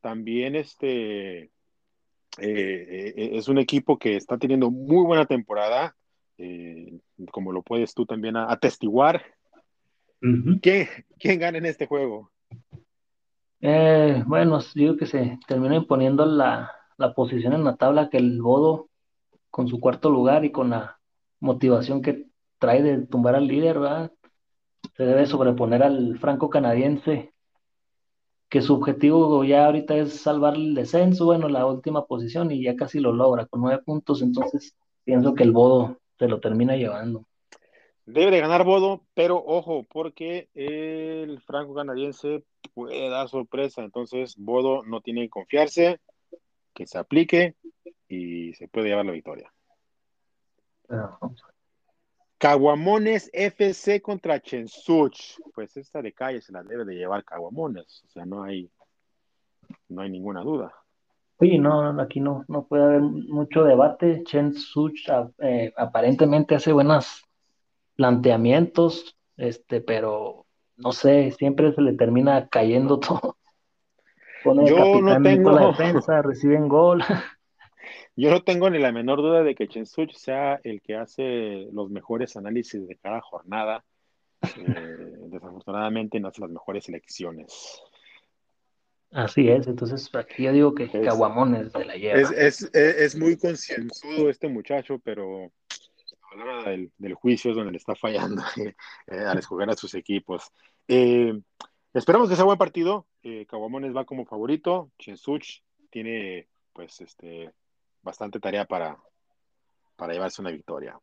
también 0.00 0.56
este, 0.56 1.50
eh, 2.38 3.30
es 3.32 3.48
un 3.48 3.58
equipo 3.58 3.98
que 3.98 4.16
está 4.16 4.38
teniendo 4.38 4.70
muy 4.70 5.04
buena 5.04 5.26
temporada. 5.26 5.94
Eh, 6.38 6.98
como 7.32 7.52
lo 7.52 7.62
puedes 7.62 7.94
tú 7.94 8.06
también 8.06 8.36
atestiguar. 8.36 9.22
Uh 10.22 10.26
-huh. 10.26 10.60
¿Quién, 10.62 10.88
¿Quién, 11.18 11.38
gana 11.38 11.58
en 11.58 11.66
este 11.66 11.86
juego? 11.86 12.30
Eh, 13.60 14.22
bueno, 14.26 14.58
digo 14.74 14.96
que 14.96 15.06
se 15.06 15.38
termina 15.46 15.76
imponiendo 15.76 16.24
la, 16.24 16.72
la, 16.96 17.12
posición 17.12 17.52
en 17.52 17.64
la 17.64 17.76
tabla 17.76 18.08
que 18.08 18.16
el 18.16 18.40
Bodo, 18.40 18.88
con 19.50 19.68
su 19.68 19.80
cuarto 19.80 20.08
lugar 20.08 20.46
y 20.46 20.50
con 20.50 20.70
la 20.70 20.98
motivación 21.40 22.00
que 22.00 22.24
trae 22.58 22.82
de 22.82 23.06
tumbar 23.06 23.34
al 23.34 23.46
líder, 23.46 23.78
¿verdad? 23.78 24.12
se 24.96 25.04
debe 25.04 25.26
sobreponer 25.26 25.82
al 25.82 26.18
franco-canadiense, 26.18 27.32
que 28.50 28.60
su 28.60 28.74
objetivo 28.74 29.44
ya 29.44 29.66
ahorita 29.66 29.96
es 29.96 30.20
salvar 30.20 30.56
el 30.56 30.74
descenso, 30.74 31.24
bueno, 31.24 31.48
la 31.48 31.64
última 31.64 32.04
posición, 32.04 32.50
y 32.50 32.62
ya 32.62 32.76
casi 32.76 32.98
lo 33.00 33.12
logra 33.12 33.46
con 33.46 33.62
nueve 33.62 33.80
puntos, 33.82 34.20
entonces 34.20 34.76
pienso 35.04 35.34
que 35.34 35.44
el 35.44 35.52
Bodo 35.52 35.98
se 36.18 36.28
lo 36.28 36.40
termina 36.40 36.76
llevando. 36.76 37.24
Debe 38.06 38.32
de 38.32 38.40
ganar 38.40 38.64
Bodo, 38.64 39.04
pero 39.14 39.36
ojo, 39.36 39.86
porque 39.88 40.48
el 40.54 41.40
franco 41.42 41.74
canadiense 41.74 42.42
puede 42.74 43.08
dar 43.08 43.28
sorpresa. 43.28 43.82
Entonces, 43.82 44.34
Bodo 44.36 44.82
no 44.82 45.00
tiene 45.00 45.22
que 45.22 45.30
confiarse, 45.30 46.00
que 46.74 46.88
se 46.88 46.98
aplique 46.98 47.54
y 48.08 48.52
se 48.54 48.66
puede 48.66 48.88
llevar 48.88 49.06
la 49.06 49.12
victoria. 49.12 49.52
Caguamones 52.40 53.28
FC 53.34 54.00
contra 54.00 54.40
Chensuch. 54.40 55.38
Pues 55.54 55.76
esta 55.76 56.00
de 56.00 56.14
calle 56.14 56.40
se 56.40 56.52
la 56.52 56.62
debe 56.62 56.86
de 56.86 56.94
llevar 56.94 57.22
Caguamones. 57.22 58.02
O 58.06 58.08
sea, 58.08 58.24
no 58.24 58.42
hay, 58.42 58.70
no 59.90 60.00
hay 60.00 60.08
ninguna 60.08 60.40
duda. 60.40 60.72
Sí, 61.38 61.58
no, 61.58 62.00
aquí 62.00 62.18
no, 62.18 62.46
no 62.48 62.64
puede 62.64 62.84
haber 62.84 63.02
mucho 63.02 63.64
debate. 63.64 64.22
Chen 64.24 64.54
Such 64.54 65.08
eh, 65.38 65.72
aparentemente 65.76 66.54
hace 66.54 66.72
buenos 66.72 67.24
planteamientos, 67.96 69.18
este, 69.36 69.82
pero 69.82 70.46
no 70.76 70.92
sé, 70.92 71.32
siempre 71.32 71.74
se 71.74 71.82
le 71.82 71.92
termina 71.92 72.48
cayendo 72.48 72.98
todo. 73.00 73.36
Pone 74.44 74.66
Yo 74.66 74.76
capitán 74.76 75.22
no 75.22 75.28
tengo 75.28 75.50
la 75.52 75.66
defensa, 75.66 76.22
reciben 76.22 76.68
gol. 76.68 77.02
Yo 78.16 78.30
no 78.30 78.42
tengo 78.42 78.70
ni 78.70 78.78
la 78.78 78.92
menor 78.92 79.22
duda 79.22 79.42
de 79.42 79.54
que 79.54 79.68
Chen 79.68 79.86
Such 79.86 80.12
sea 80.12 80.60
el 80.64 80.80
que 80.82 80.96
hace 80.96 81.68
los 81.72 81.90
mejores 81.90 82.36
análisis 82.36 82.86
de 82.86 82.96
cada 82.96 83.20
jornada. 83.20 83.84
Eh, 84.42 84.46
desafortunadamente 85.30 86.20
no 86.20 86.28
hace 86.28 86.40
las 86.40 86.50
mejores 86.50 86.88
elecciones. 86.88 87.82
Así 89.12 89.48
es, 89.48 89.66
entonces 89.66 90.08
aquí 90.14 90.44
yo 90.44 90.52
digo 90.52 90.74
que 90.74 90.84
es, 90.84 90.92
Caguamones 90.92 91.72
de 91.72 91.84
la 91.84 91.96
lleva. 91.96 92.20
Es, 92.20 92.30
es, 92.30 92.70
es 92.72 93.16
muy 93.16 93.36
concienzudo 93.36 94.30
este 94.30 94.46
muchacho, 94.46 95.00
pero 95.02 95.50
a 96.30 96.36
la 96.36 96.44
hora 96.44 96.70
del, 96.70 96.92
del, 96.96 97.14
juicio 97.14 97.50
es 97.50 97.56
donde 97.56 97.72
le 97.72 97.78
está 97.78 97.96
fallando 97.96 98.42
eh, 98.56 98.74
al 99.18 99.38
escoger 99.38 99.68
a 99.68 99.76
sus 99.76 99.94
equipos. 99.94 100.52
Eh, 100.86 101.32
esperamos 101.92 102.28
que 102.28 102.36
sea 102.36 102.44
buen 102.44 102.58
partido. 102.58 103.06
Eh, 103.22 103.46
Caguamones 103.46 103.94
va 103.94 104.04
como 104.04 104.24
favorito. 104.24 104.90
Chensuch 104.98 105.62
tiene 105.90 106.48
pues 106.72 107.00
este 107.00 107.50
bastante 108.02 108.40
tarea 108.40 108.64
para, 108.64 108.98
para 109.96 110.12
llevarse 110.12 110.40
una 110.40 110.50
victoria. 110.50 110.98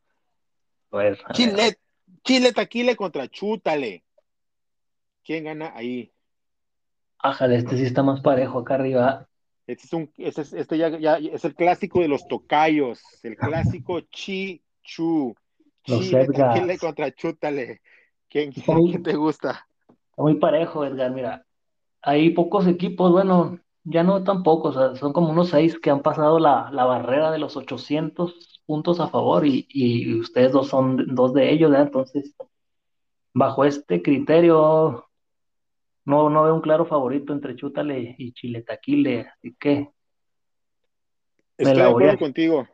Pues, 0.90 1.20
Chile, 1.34 1.78
Chile 2.24 2.54
Taquile 2.54 2.96
contra 2.96 3.28
Chútale. 3.28 4.04
¿Quién 5.24 5.46
gana 5.46 5.74
ahí? 5.76 6.12
Ájale, 7.20 7.58
este 7.58 7.78
sí 7.78 7.84
está 7.84 8.04
más 8.04 8.22
parejo 8.22 8.60
acá 8.60 8.76
arriba. 8.76 9.28
Este, 9.66 9.86
es 9.86 9.94
un, 9.94 10.12
este, 10.18 10.42
es, 10.42 10.54
este 10.54 10.78
ya, 10.78 10.90
ya, 10.98 11.18
es 11.18 11.44
el 11.44 11.56
clásico 11.56 12.00
de 12.00 12.08
los 12.08 12.28
tocayos, 12.28 13.02
el 13.24 13.36
clásico 13.36 14.00
Chi 14.12 14.64
Chu. 14.84 15.36
Los 15.86 16.02
Chile. 16.02 16.28
Taquile 16.28 16.78
contra 16.78 17.12
Chútale. 17.12 17.82
¿Quién, 18.30 18.52
quién 18.52 19.04
te 19.04 19.16
gusta? 19.16 19.68
Está 19.88 20.22
muy 20.22 20.36
parejo, 20.36 20.86
Edgar. 20.86 21.12
Mira, 21.12 21.46
hay 22.02 22.30
pocos 22.32 22.68
equipos, 22.68 23.12
bueno, 23.12 23.60
ya 23.90 24.04
no 24.04 24.24
tan 24.24 24.44
pocos, 24.44 24.76
o 24.78 24.90
sea, 24.90 24.96
son 25.00 25.14
como 25.14 25.30
unos 25.32 25.50
seis 25.50 25.80
que 25.80 25.90
han 25.90 26.02
pasado 26.02 26.40
la, 26.40 26.70
la 26.72 26.86
barrera 26.86 27.32
de 27.32 27.40
los 27.40 27.56
800 27.58 28.62
puntos 28.66 29.00
a 29.00 29.08
favor 29.10 29.46
y, 29.48 29.66
y 29.70 30.20
ustedes 30.20 30.52
dos 30.52 30.68
son 30.70 31.16
dos 31.16 31.34
de 31.34 31.52
ellos, 31.52 31.72
¿verdad? 31.72 31.88
Entonces, 31.88 32.36
bajo 33.34 33.64
este 33.66 34.02
criterio, 34.02 35.06
no, 36.06 36.30
no 36.30 36.44
veo 36.44 36.56
un 36.56 36.62
claro 36.62 36.86
favorito 36.86 37.34
entre 37.34 37.56
Chútale 37.56 38.16
y 38.18 38.34
Chile 38.34 38.64
Taquile, 38.64 39.22
así 39.38 39.56
que 39.60 39.92
Estoy 41.60 41.74
la 41.76 41.90
de 41.92 41.92
a- 41.92 41.94
acuerdo 41.94 42.18
contigo. 42.18 42.68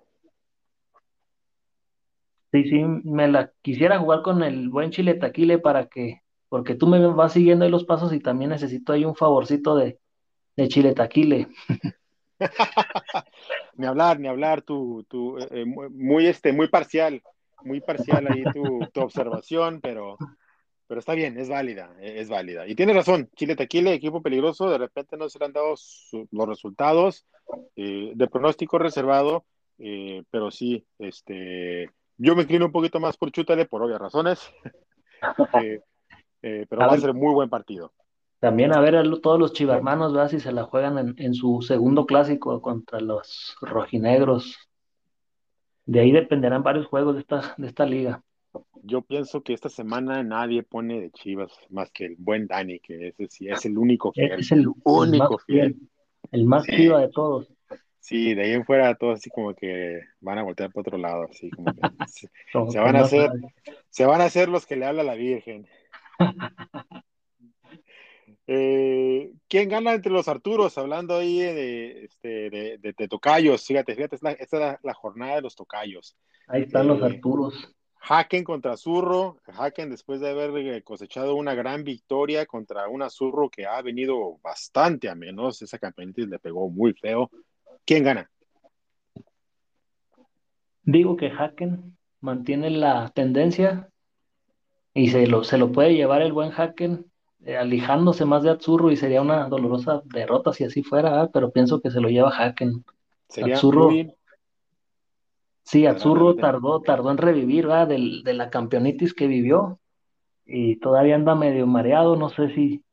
sí, 2.51 2.63
sí, 2.69 2.83
me 3.03 3.27
la 3.27 3.51
quisiera 3.61 3.99
jugar 3.99 4.21
con 4.21 4.43
el 4.43 4.69
buen 4.69 4.91
Chile 4.91 5.15
Taquile 5.15 5.59
para 5.59 5.87
que, 5.87 6.21
porque 6.49 6.75
tú 6.75 6.87
me 6.87 7.05
vas 7.07 7.33
siguiendo 7.33 7.65
ahí 7.65 7.71
los 7.71 7.85
pasos 7.85 8.13
y 8.13 8.19
también 8.19 8.51
necesito 8.51 8.93
ahí 8.93 9.05
un 9.05 9.15
favorcito 9.15 9.75
de, 9.75 9.99
de 10.55 10.67
Chile 10.67 10.93
Taquile. 10.93 11.47
Ni 13.75 13.87
hablar, 13.87 14.19
ni 14.19 14.27
hablar, 14.27 14.61
tu, 14.61 15.03
tu, 15.09 15.37
eh, 15.39 15.47
eh, 15.49 15.65
muy, 15.65 16.27
este, 16.27 16.53
muy 16.53 16.67
parcial, 16.67 17.23
muy 17.63 17.81
parcial 17.81 18.27
ahí 18.27 18.45
tu, 18.47 18.87
tu 18.93 19.01
observación, 19.01 19.81
pero, 19.81 20.19
pero 20.87 20.99
está 20.99 21.13
bien, 21.15 21.39
es 21.39 21.49
válida, 21.49 21.91
eh, 21.99 22.15
es 22.17 22.29
válida. 22.29 22.67
Y 22.67 22.75
tienes 22.75 22.95
razón, 22.95 23.29
Chile 23.35 23.55
Tequila, 23.55 23.91
equipo 23.91 24.21
peligroso, 24.21 24.69
de 24.69 24.77
repente 24.77 25.17
no 25.17 25.27
se 25.27 25.39
le 25.39 25.45
han 25.45 25.53
dado 25.53 25.75
su- 25.75 26.27
los 26.31 26.47
resultados 26.47 27.25
eh, 27.75 28.11
de 28.13 28.27
pronóstico 28.27 28.77
reservado, 28.77 29.45
eh, 29.79 30.21
pero 30.29 30.51
sí, 30.51 30.85
este, 30.99 31.89
yo 32.17 32.35
me 32.35 32.43
inclino 32.43 32.67
un 32.67 32.71
poquito 32.71 32.99
más 32.99 33.17
por 33.17 33.31
Chútale 33.31 33.65
por 33.65 33.81
obvias 33.81 33.99
razones, 34.01 34.51
Eh, 36.45 36.65
pero 36.69 36.81
va 36.81 36.87
a 36.87 36.99
ser 36.99 37.13
muy 37.13 37.33
buen 37.33 37.49
partido. 37.49 37.93
También 38.43 38.73
a 38.75 38.81
ver 38.81 38.97
a 38.97 39.03
todos 39.21 39.39
los 39.39 39.53
chivarmanos, 39.53 40.11
¿verdad? 40.11 40.27
Si 40.29 40.41
se 40.41 40.51
la 40.51 40.63
juegan 40.65 40.97
en, 40.97 41.15
en 41.17 41.33
su 41.33 41.61
segundo 41.61 42.05
clásico 42.05 42.61
contra 42.61 42.99
los 42.99 43.55
rojinegros. 43.61 44.57
De 45.85 46.01
ahí 46.01 46.11
dependerán 46.11 46.61
varios 46.61 46.87
juegos 46.87 47.15
de 47.15 47.21
esta, 47.21 47.55
de 47.57 47.67
esta 47.67 47.85
liga. 47.85 48.21
Yo 48.81 49.01
pienso 49.01 49.43
que 49.43 49.53
esta 49.53 49.69
semana 49.69 50.23
nadie 50.23 50.61
pone 50.61 50.99
de 50.99 51.09
Chivas 51.11 51.53
más 51.69 51.89
que 51.91 52.07
el 52.07 52.15
buen 52.17 52.45
Dani, 52.47 52.81
que 52.81 53.07
ese 53.07 53.29
sí 53.29 53.47
es 53.47 53.65
el 53.65 53.77
único 53.77 54.11
fiel. 54.11 54.37
Es 54.41 54.51
el, 54.51 54.67
único 54.83 55.37
fiel, 55.37 55.75
fiel. 55.75 55.89
el 56.33 56.45
más 56.45 56.65
Sí. 56.65 56.75
chiva 56.75 56.99
de 56.99 57.07
todos. 57.11 57.47
Sí, 57.99 58.33
de 58.33 58.43
ahí 58.43 58.51
en 58.51 58.65
fuera 58.65 58.93
todos 58.95 59.19
así 59.19 59.29
como 59.29 59.53
que 59.55 60.01
van 60.19 60.37
a 60.37 60.43
voltear 60.43 60.69
para 60.73 60.81
otro 60.81 60.97
lado, 60.97 61.27
así 61.31 61.49
como 61.51 61.73
que 61.73 61.79
se, 62.09 62.27
Se 62.71 62.79
van 62.79 62.97
a 62.97 63.03
hacer- 63.05 63.31
se 63.87 64.05
van 64.05 64.19
a 64.19 64.25
hacer 64.25 64.49
los 64.49 64.65
que 64.65 64.75
le 64.75 64.85
habla 64.85 65.03
la 65.03 65.15
Virgen. 65.15 65.65
Eh, 68.47 69.31
¿quién 69.47 69.69
gana 69.69 69.93
entre 69.93 70.11
los 70.11 70.27
Arturos? 70.27 70.77
Hablando 70.77 71.15
ahí 71.15 71.39
de, 71.39 72.05
este, 72.05 72.49
de, 72.49 72.77
de- 72.77 72.93
de 72.97 73.07
tocayos, 73.07 73.65
fíjate, 73.65 73.95
fíjate, 73.95 74.15
esta 74.15 74.35
es 74.37 74.51
la, 74.51 74.79
la 74.83 74.93
jornada 74.93 75.35
de 75.35 75.41
los 75.41 75.55
tocayos. 75.55 76.17
Ahí 76.47 76.63
están 76.63 76.87
los 76.87 77.01
Eh, 77.01 77.05
Arturos. 77.05 77.73
Haken 78.05 78.43
contra 78.43 78.75
Zurro, 78.75 79.37
Haken 79.57 79.89
después 79.89 80.19
de 80.19 80.29
haber 80.29 80.57
eh, 80.57 80.83
cosechado 80.83 81.35
una 81.35 81.55
gran 81.55 81.85
victoria 81.85 82.45
contra 82.45 82.89
una 82.89 83.09
Zurro 83.09 83.49
que 83.49 83.65
ha 83.65 83.81
venido 83.81 84.39
bastante 84.43 85.07
a 85.07 85.15
menos, 85.15 85.61
esa 85.61 85.79
campeonitis 85.79 86.27
le 86.27 86.37
pegó 86.37 86.69
muy 86.69 86.91
feo. 86.93 87.31
¿Quién 87.85 88.03
gana? 88.03 88.29
Digo 90.83 91.15
que 91.15 91.27
Haken 91.31 91.97
mantiene 92.19 92.69
la 92.71 93.09
tendencia 93.15 93.89
y 94.93 95.09
se 95.09 95.25
lo, 95.27 95.45
se 95.45 95.57
lo 95.57 95.71
puede 95.71 95.93
llevar 95.95 96.21
el 96.21 96.33
buen 96.33 96.51
Haken, 96.51 97.09
eh, 97.45 97.57
alejándose 97.57 98.25
más 98.25 98.43
de 98.43 98.51
Atzurro 98.51 98.91
y 98.91 98.97
sería 98.97 99.21
una 99.21 99.47
dolorosa 99.49 100.01
derrota 100.05 100.53
si 100.53 100.63
así 100.63 100.83
fuera, 100.83 101.09
¿verdad? 101.11 101.29
pero 101.33 101.51
pienso 101.51 101.81
que 101.81 101.91
se 101.91 102.01
lo 102.01 102.09
lleva 102.09 102.29
Haken. 102.35 102.83
Sería 103.29 103.61
muy, 103.61 104.15
Sí, 105.63 105.85
adelante. 105.85 106.41
tardó, 106.41 106.81
tardó 106.81 107.11
en 107.11 107.17
revivir, 107.17 107.67
¿verdad? 107.67 107.87
Del- 107.87 108.23
de 108.23 108.33
la 108.33 108.49
campeonitis 108.49 109.13
que 109.13 109.27
vivió 109.27 109.79
y 110.45 110.77
todavía 110.77 111.15
anda 111.15 111.35
medio 111.35 111.65
mareado, 111.67 112.15
no 112.15 112.29
sé 112.29 112.49
si 112.53 112.83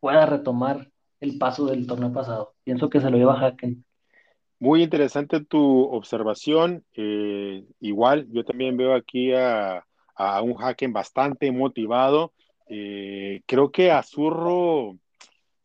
pueda 0.00 0.26
retomar 0.26 0.90
el 1.20 1.38
paso 1.38 1.66
del 1.66 1.86
torneo 1.86 2.12
pasado. 2.12 2.54
Pienso 2.64 2.90
que 2.90 3.00
se 3.00 3.10
lo 3.10 3.16
lleva 3.16 3.40
Haken. 3.40 3.84
Muy 4.60 4.82
interesante 4.82 5.44
tu 5.44 5.82
observación. 5.84 6.84
Eh, 6.94 7.64
igual, 7.80 8.26
yo 8.30 8.44
también 8.44 8.76
veo 8.76 8.94
aquí 8.94 9.32
a, 9.32 9.84
a 10.16 10.42
un 10.42 10.56
Haken 10.62 10.92
bastante 10.92 11.50
motivado. 11.52 12.32
Eh, 12.68 13.42
creo 13.46 13.70
que 13.70 13.90
Azurro, 13.90 14.98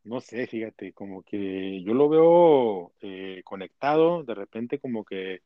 no 0.04 0.22
sé, 0.22 0.48
fíjate, 0.48 0.94
como 0.94 1.24
que 1.24 1.82
yo 1.84 1.94
lo 1.94 2.10
veo 2.10 2.94
eh, 3.02 3.42
conectado, 3.44 4.24
de 4.24 4.36
repente 4.36 4.80
como 4.80 5.04
que 5.04 5.42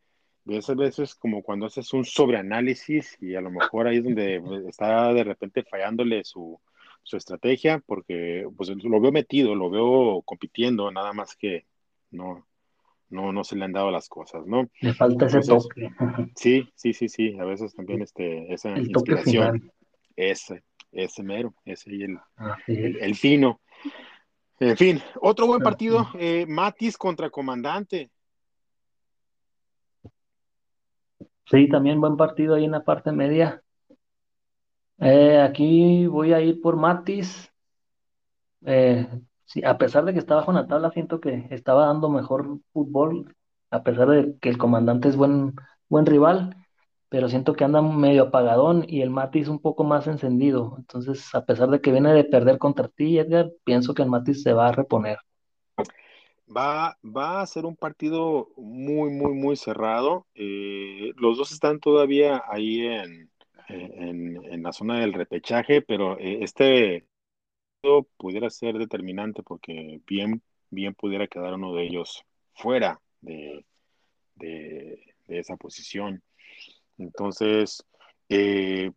ves 0.45 0.69
a 0.69 0.75
veces 0.75 1.13
como 1.15 1.43
cuando 1.43 1.65
haces 1.65 1.91
un 1.93 2.05
sobreanálisis 2.05 3.17
y 3.21 3.35
a 3.35 3.41
lo 3.41 3.51
mejor 3.51 3.87
ahí 3.87 3.97
es 3.97 4.03
donde 4.03 4.41
está 4.69 5.13
de 5.13 5.23
repente 5.23 5.63
fallándole 5.63 6.23
su, 6.23 6.59
su 7.03 7.17
estrategia, 7.17 7.81
porque 7.85 8.47
pues 8.55 8.69
lo 8.69 9.01
veo 9.01 9.11
metido, 9.11 9.55
lo 9.55 9.69
veo 9.69 10.21
compitiendo, 10.23 10.91
nada 10.91 11.13
más 11.13 11.35
que 11.35 11.65
no, 12.11 12.47
no, 13.09 13.31
no 13.31 13.43
se 13.43 13.55
le 13.55 13.65
han 13.65 13.73
dado 13.73 13.91
las 13.91 14.09
cosas, 14.09 14.45
¿no? 14.45 14.69
Le 14.81 14.93
falta 14.93 15.25
ese 15.25 15.37
Entonces, 15.37 15.69
toque, 15.69 15.89
Sí, 16.35 16.69
sí, 16.75 16.93
sí, 16.93 17.09
sí, 17.09 17.37
a 17.39 17.45
veces 17.45 17.73
también 17.73 18.01
este, 18.01 18.53
esa 18.53 18.75
el 18.75 18.89
inspiración, 18.89 19.71
ese, 20.15 20.63
ese 21.03 21.23
mero, 21.23 21.53
ese 21.65 21.93
y 21.93 22.03
el, 22.03 22.19
el, 22.67 22.97
el 22.97 23.15
fino. 23.15 23.61
En 24.59 24.75
fin, 24.75 24.99
otro 25.21 25.45
buen 25.45 25.61
partido, 25.61 26.07
eh, 26.15 26.45
Matis 26.47 26.97
contra 26.97 27.29
Comandante. 27.29 28.09
Sí, 31.45 31.69
también 31.69 32.01
buen 32.01 32.17
partido 32.17 32.55
ahí 32.55 32.65
en 32.65 32.71
la 32.71 32.83
parte 32.83 33.11
media. 33.11 33.61
Eh, 34.99 35.39
aquí 35.39 36.07
voy 36.07 36.33
a 36.33 36.41
ir 36.41 36.59
por 36.59 36.75
Matis. 36.75 37.53
Eh, 38.65 39.07
sí, 39.45 39.63
a 39.63 39.77
pesar 39.77 40.03
de 40.05 40.13
que 40.13 40.19
está 40.19 40.35
bajo 40.35 40.51
en 40.51 40.57
la 40.57 40.67
tabla, 40.67 40.89
siento 40.91 41.21
que 41.21 41.47
estaba 41.51 41.85
dando 41.85 42.09
mejor 42.09 42.59
fútbol, 42.73 43.35
a 43.69 43.83
pesar 43.83 44.09
de 44.09 44.37
que 44.39 44.49
el 44.49 44.57
comandante 44.57 45.07
es 45.07 45.15
buen, 45.15 45.53
buen 45.87 46.05
rival, 46.07 46.55
pero 47.09 47.29
siento 47.29 47.53
que 47.53 47.63
anda 47.63 47.81
medio 47.81 48.23
apagadón 48.23 48.85
y 48.87 49.01
el 49.01 49.09
Matis 49.09 49.47
un 49.47 49.59
poco 49.59 49.83
más 49.83 50.07
encendido. 50.07 50.75
Entonces, 50.77 51.33
a 51.33 51.45
pesar 51.45 51.69
de 51.69 51.81
que 51.81 51.91
viene 51.91 52.13
de 52.13 52.23
perder 52.23 52.57
contra 52.57 52.87
ti, 52.87 53.17
Edgar, 53.17 53.49
pienso 53.63 53.93
que 53.93 54.03
el 54.03 54.09
Matis 54.09 54.43
se 54.43 54.53
va 54.53 54.67
a 54.67 54.71
reponer. 54.73 55.17
Va, 56.49 56.97
va 57.03 57.41
a 57.41 57.45
ser 57.45 57.65
un 57.65 57.75
partido 57.75 58.49
muy, 58.55 59.09
muy, 59.09 59.33
muy 59.33 59.55
cerrado. 59.55 60.27
Eh, 60.35 61.11
los 61.15 61.37
dos 61.37 61.51
están 61.51 61.79
todavía 61.79 62.43
ahí 62.49 62.85
en, 62.85 63.29
en, 63.67 64.43
en 64.45 64.63
la 64.63 64.71
zona 64.71 64.99
del 64.99 65.13
repechaje, 65.13 65.81
pero 65.81 66.17
eh, 66.19 66.39
este 66.41 67.05
pudiera 68.17 68.49
ser 68.49 68.77
determinante 68.77 69.43
porque 69.43 70.01
bien, 70.07 70.41
bien 70.69 70.93
pudiera 70.93 71.27
quedar 71.27 71.53
uno 71.53 71.73
de 71.73 71.83
ellos 71.83 72.23
fuera 72.53 72.99
de, 73.21 73.65
de, 74.35 75.15
de 75.27 75.39
esa 75.39 75.55
posición. 75.57 76.21
Entonces, 76.97 77.83
eh, 78.29 78.91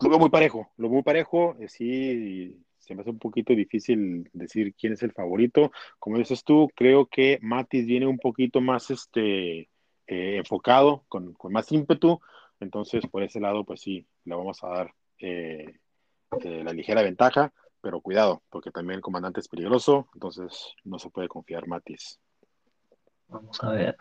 lo 0.00 0.08
veo 0.08 0.18
muy 0.18 0.30
parejo, 0.30 0.70
lo 0.76 0.88
veo 0.88 0.94
muy 0.94 1.02
parejo, 1.02 1.56
eh, 1.60 1.68
sí, 1.68 2.56
se 2.78 2.94
me 2.94 3.02
hace 3.02 3.10
un 3.10 3.18
poquito 3.18 3.54
difícil 3.54 4.28
decir 4.32 4.74
quién 4.74 4.94
es 4.94 5.02
el 5.02 5.12
favorito. 5.12 5.70
Como 5.98 6.18
dices 6.18 6.42
tú, 6.42 6.68
creo 6.74 7.06
que 7.06 7.38
Matis 7.42 7.86
viene 7.86 8.06
un 8.06 8.18
poquito 8.18 8.60
más 8.60 8.90
este, 8.90 9.68
eh, 10.06 10.36
enfocado, 10.36 11.04
con, 11.08 11.34
con, 11.34 11.52
más 11.52 11.70
ímpetu, 11.70 12.20
entonces 12.58 13.06
por 13.06 13.22
ese 13.22 13.40
lado, 13.40 13.64
pues 13.64 13.80
sí, 13.80 14.06
le 14.24 14.34
vamos 14.34 14.62
a 14.64 14.68
dar 14.68 14.94
eh, 15.18 15.78
la 16.42 16.72
ligera 16.72 17.02
ventaja, 17.02 17.52
pero 17.80 18.00
cuidado, 18.00 18.42
porque 18.50 18.70
también 18.70 18.96
el 18.96 19.02
comandante 19.02 19.40
es 19.40 19.48
peligroso, 19.48 20.08
entonces 20.14 20.74
no 20.84 20.98
se 20.98 21.10
puede 21.10 21.28
confiar 21.28 21.66
Matis. 21.66 22.18
Vamos 23.28 23.62
a 23.62 23.70
ver. 23.70 23.96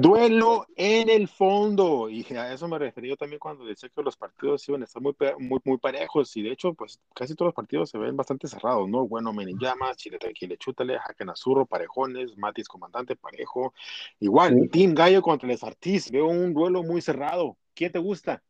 Duelo 0.00 0.64
en 0.76 1.10
el 1.10 1.26
fondo, 1.26 2.08
y 2.08 2.24
a 2.36 2.52
eso 2.52 2.68
me 2.68 2.78
refería 2.78 3.16
también 3.16 3.40
cuando 3.40 3.64
decía 3.64 3.88
que 3.88 4.00
los 4.00 4.16
partidos 4.16 4.68
iban 4.68 4.82
a 4.82 4.84
estar 4.84 5.02
muy, 5.02 5.12
muy, 5.40 5.58
muy 5.64 5.76
parejos, 5.78 6.36
y 6.36 6.42
de 6.42 6.52
hecho, 6.52 6.72
pues 6.72 7.00
casi 7.12 7.34
todos 7.34 7.48
los 7.48 7.54
partidos 7.56 7.90
se 7.90 7.98
ven 7.98 8.16
bastante 8.16 8.46
cerrados, 8.46 8.88
¿no? 8.88 9.08
Bueno, 9.08 9.32
Llamas, 9.58 9.96
Chile 9.96 10.18
Tranquile, 10.18 10.56
Chútale, 10.56 11.00
Jaque 11.00 11.24
Azurro, 11.28 11.66
Parejones, 11.66 12.38
Matis 12.38 12.68
Comandante, 12.68 13.16
Parejo. 13.16 13.74
Igual, 14.20 14.70
Team 14.70 14.94
Gallo 14.94 15.20
contra 15.20 15.48
Les 15.48 15.64
Artis, 15.64 16.12
veo 16.12 16.28
un 16.28 16.54
duelo 16.54 16.84
muy 16.84 17.00
cerrado. 17.00 17.56
¿Quién 17.74 17.90
te 17.90 17.98
gusta? 17.98 18.40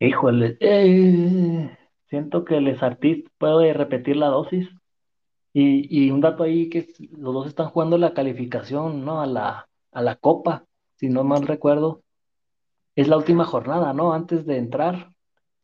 Híjole, 0.00 0.56
eh, 0.58 1.78
siento 2.10 2.44
que 2.44 2.60
Les 2.60 2.82
Artis 2.82 3.24
puede 3.38 3.74
repetir 3.74 4.16
la 4.16 4.26
dosis. 4.26 4.68
Y, 5.52 5.86
y 5.88 6.10
un 6.10 6.20
dato 6.20 6.42
ahí 6.42 6.68
que 6.68 6.88
los 7.16 7.32
dos 7.32 7.46
están 7.46 7.68
jugando 7.68 7.96
la 7.96 8.12
calificación, 8.12 9.04
¿no? 9.04 9.20
A 9.20 9.26
la, 9.26 9.68
a 9.92 10.02
la 10.02 10.16
Copa, 10.16 10.64
si 10.96 11.08
no 11.08 11.24
mal 11.24 11.46
recuerdo. 11.46 12.02
Es 12.96 13.08
la 13.08 13.16
última 13.16 13.44
jornada, 13.44 13.92
¿no? 13.92 14.12
Antes 14.12 14.44
de 14.44 14.58
entrar. 14.58 15.12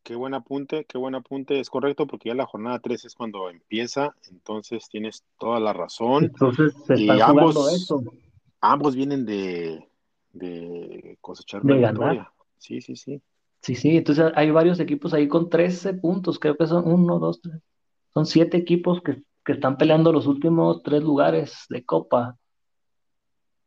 Qué 0.02 0.14
buen 0.14 0.32
apunte, 0.32 0.84
qué 0.86 0.96
buen 0.96 1.14
apunte, 1.14 1.60
es 1.60 1.68
correcto, 1.68 2.06
porque 2.06 2.30
ya 2.30 2.34
la 2.34 2.46
jornada 2.46 2.78
3 2.78 3.04
es 3.04 3.14
cuando 3.14 3.50
empieza, 3.50 4.14
entonces 4.30 4.88
tienes 4.88 5.24
toda 5.38 5.60
la 5.60 5.72
razón. 5.72 6.24
Entonces 6.24 6.74
se 6.86 6.94
está 6.94 7.26
jugando 7.26 7.68
eso. 7.68 8.02
Ambos 8.60 8.96
vienen 8.96 9.26
de, 9.26 9.86
de 10.32 11.18
cosechar 11.20 11.62
de 11.62 11.80
ganar. 11.80 12.30
Sí, 12.56 12.80
sí, 12.80 12.96
sí. 12.96 13.20
Sí, 13.60 13.74
sí, 13.74 13.96
entonces 13.96 14.32
hay 14.34 14.50
varios 14.50 14.80
equipos 14.80 15.12
ahí 15.12 15.28
con 15.28 15.50
13 15.50 15.94
puntos, 15.94 16.38
creo 16.38 16.56
que 16.56 16.66
son 16.66 16.86
uno, 16.86 17.18
dos, 17.18 17.40
tres. 17.40 17.60
Son 18.14 18.24
siete 18.24 18.56
equipos 18.56 19.02
que, 19.02 19.22
que 19.44 19.52
están 19.52 19.76
peleando 19.76 20.12
los 20.12 20.26
últimos 20.26 20.82
tres 20.82 21.02
lugares 21.02 21.66
de 21.68 21.84
Copa. 21.84 22.36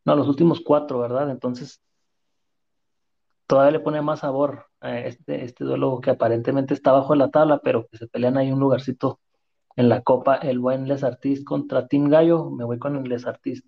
No, 0.06 0.16
los 0.16 0.28
últimos 0.28 0.62
cuatro, 0.62 1.00
¿verdad? 1.00 1.30
Entonces, 1.30 1.82
todavía 3.48 3.72
le 3.72 3.80
pone 3.80 4.02
más 4.02 4.22
sabor 4.22 4.68
a 4.80 5.00
este, 5.00 5.44
este 5.44 5.64
duelo 5.64 6.00
que 6.02 6.12
aparentemente 6.12 6.74
está 6.74 6.92
bajo 6.92 7.16
la 7.16 7.30
tabla, 7.30 7.60
pero 7.64 7.88
que 7.88 7.98
se 7.98 8.08
pelean 8.08 8.38
ahí 8.38 8.52
un 8.52 8.60
lugarcito 8.60 9.20
en 9.76 9.90
la 9.90 10.02
copa, 10.02 10.36
el 10.36 10.60
buen 10.60 10.88
Les 10.88 11.04
Artist 11.04 11.44
contra 11.44 11.88
Team 11.88 12.10
Gallo, 12.10 12.50
me 12.50 12.64
voy 12.64 12.80
con 12.80 12.96
el 12.96 13.04
Les 13.04 13.26
Artist. 13.26 13.66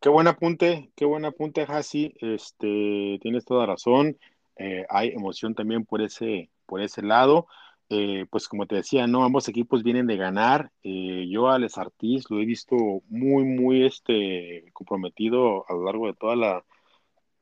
Qué 0.00 0.08
buen 0.08 0.26
apunte, 0.26 0.90
qué 0.96 1.04
buen 1.04 1.24
apunte, 1.24 1.66
Hasi, 1.68 2.14
este, 2.20 3.18
tienes 3.20 3.44
toda 3.44 3.66
razón, 3.66 4.16
eh, 4.56 4.86
hay 4.88 5.08
emoción 5.08 5.54
también 5.54 5.84
por 5.84 6.00
ese, 6.00 6.50
por 6.66 6.80
ese 6.80 7.02
lado, 7.02 7.46
eh, 7.92 8.24
pues 8.30 8.46
como 8.46 8.66
te 8.66 8.76
decía, 8.76 9.08
¿no? 9.08 9.24
Ambos 9.24 9.48
equipos 9.48 9.82
vienen 9.82 10.06
de 10.06 10.16
ganar. 10.16 10.70
Eh, 10.84 11.26
yo 11.28 11.48
a 11.48 11.58
Les 11.58 11.76
Artis 11.76 12.30
lo 12.30 12.38
he 12.38 12.44
visto 12.44 12.76
muy, 13.08 13.42
muy 13.42 13.84
este, 13.84 14.64
comprometido 14.72 15.68
a 15.68 15.74
lo 15.74 15.84
largo 15.84 16.06
de 16.06 16.14
toda 16.14 16.36
la 16.36 16.64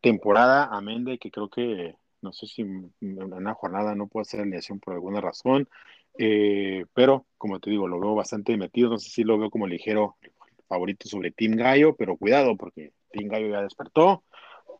temporada. 0.00 0.68
Amén 0.72 1.04
de 1.04 1.18
que 1.18 1.30
creo 1.30 1.50
que, 1.50 1.96
no 2.22 2.32
sé 2.32 2.46
si 2.46 2.62
en 2.62 2.92
una 3.00 3.52
jornada 3.52 3.94
no 3.94 4.06
puede 4.06 4.22
hacer 4.22 4.40
alineación 4.40 4.80
por 4.80 4.94
alguna 4.94 5.20
razón, 5.20 5.68
eh, 6.18 6.86
pero 6.94 7.26
como 7.36 7.60
te 7.60 7.68
digo, 7.68 7.86
lo 7.86 8.00
veo 8.00 8.14
bastante 8.14 8.56
metido. 8.56 8.88
No 8.88 8.98
sé 8.98 9.10
si 9.10 9.24
lo 9.24 9.38
veo 9.38 9.50
como 9.50 9.66
ligero 9.66 10.16
favorito 10.66 11.08
sobre 11.08 11.30
Team 11.30 11.56
Gallo, 11.56 11.94
pero 11.94 12.16
cuidado 12.16 12.56
porque 12.56 12.92
Team 13.10 13.28
Gallo 13.28 13.48
ya 13.50 13.62
despertó 13.62 14.24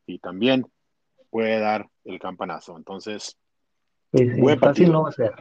y 0.07 0.19
también 0.19 0.67
puede 1.29 1.61
dar 1.61 1.91
el 2.05 2.19
campanazo. 2.19 2.75
Entonces, 2.79 3.37
fácil 4.57 4.93
no 4.93 5.03
va 5.03 5.11
a 5.11 5.13
ser. 5.13 5.35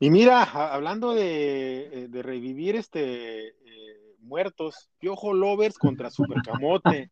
Y 0.00 0.10
mira, 0.10 0.42
hablando 0.42 1.14
de, 1.14 2.08
de 2.10 2.22
revivir 2.22 2.76
este 2.76 3.48
eh, 3.48 4.14
muertos, 4.20 4.90
Piojo 4.98 5.32
Lovers 5.32 5.78
contra 5.78 6.10
Supercamote. 6.10 7.10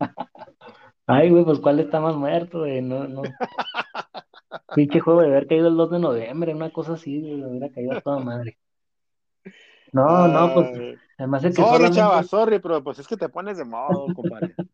Ay, 1.06 1.30
güey, 1.30 1.44
pues 1.44 1.60
cuál 1.60 1.80
está 1.80 2.00
más 2.00 2.16
muerto, 2.16 2.60
güey, 2.60 2.82
no, 2.82 3.08
no. 3.08 3.22
Pinche 4.74 5.00
juego 5.00 5.22
de 5.22 5.28
haber 5.28 5.46
caído 5.46 5.68
el 5.68 5.76
2 5.76 5.90
de 5.90 5.98
noviembre, 5.98 6.54
una 6.54 6.70
cosa 6.70 6.94
así, 6.94 7.20
güey, 7.20 7.44
hubiera 7.44 7.70
caído 7.70 7.96
a 7.96 8.00
toda 8.00 8.18
madre. 8.18 8.58
No, 9.92 10.28
no, 10.28 10.52
pues, 10.52 10.98
además 11.16 11.44
es 11.44 11.56
que 11.56 11.62
Sorry, 11.62 11.72
solamente... 11.72 11.96
chava, 11.96 12.22
sorry, 12.22 12.58
pero 12.58 12.84
pues 12.84 12.98
es 12.98 13.08
que 13.08 13.16
te 13.16 13.30
pones 13.30 13.56
de 13.56 13.64
modo, 13.64 14.06
compadre. 14.14 14.54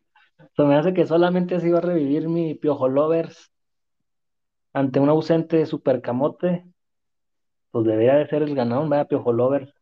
Se 0.57 0.63
me 0.63 0.75
hace 0.75 0.93
que 0.93 1.05
solamente 1.05 1.55
así 1.55 1.69
va 1.69 1.77
a 1.77 1.81
revivir 1.81 2.27
mi 2.27 2.55
Piojo 2.55 2.89
Lovers 2.89 3.51
ante 4.75 4.99
un 4.99 5.07
ausente 5.07 5.65
super 5.65 6.01
camote, 6.01 6.65
pues 7.71 7.85
debería 7.85 8.15
de 8.15 8.27
ser 8.27 8.43
el 8.43 8.53
ganador, 8.53 8.89
vaya 8.89 9.05
Piojo 9.05 9.31
Lover. 9.31 9.73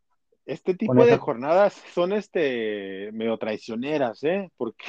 Este 0.46 0.74
tipo 0.74 0.94
de 1.04 1.16
jornadas 1.16 1.82
son 1.92 2.12
este 2.12 3.10
medio 3.12 3.36
traicioneras, 3.36 4.22
¿eh? 4.22 4.50
Porque 4.56 4.84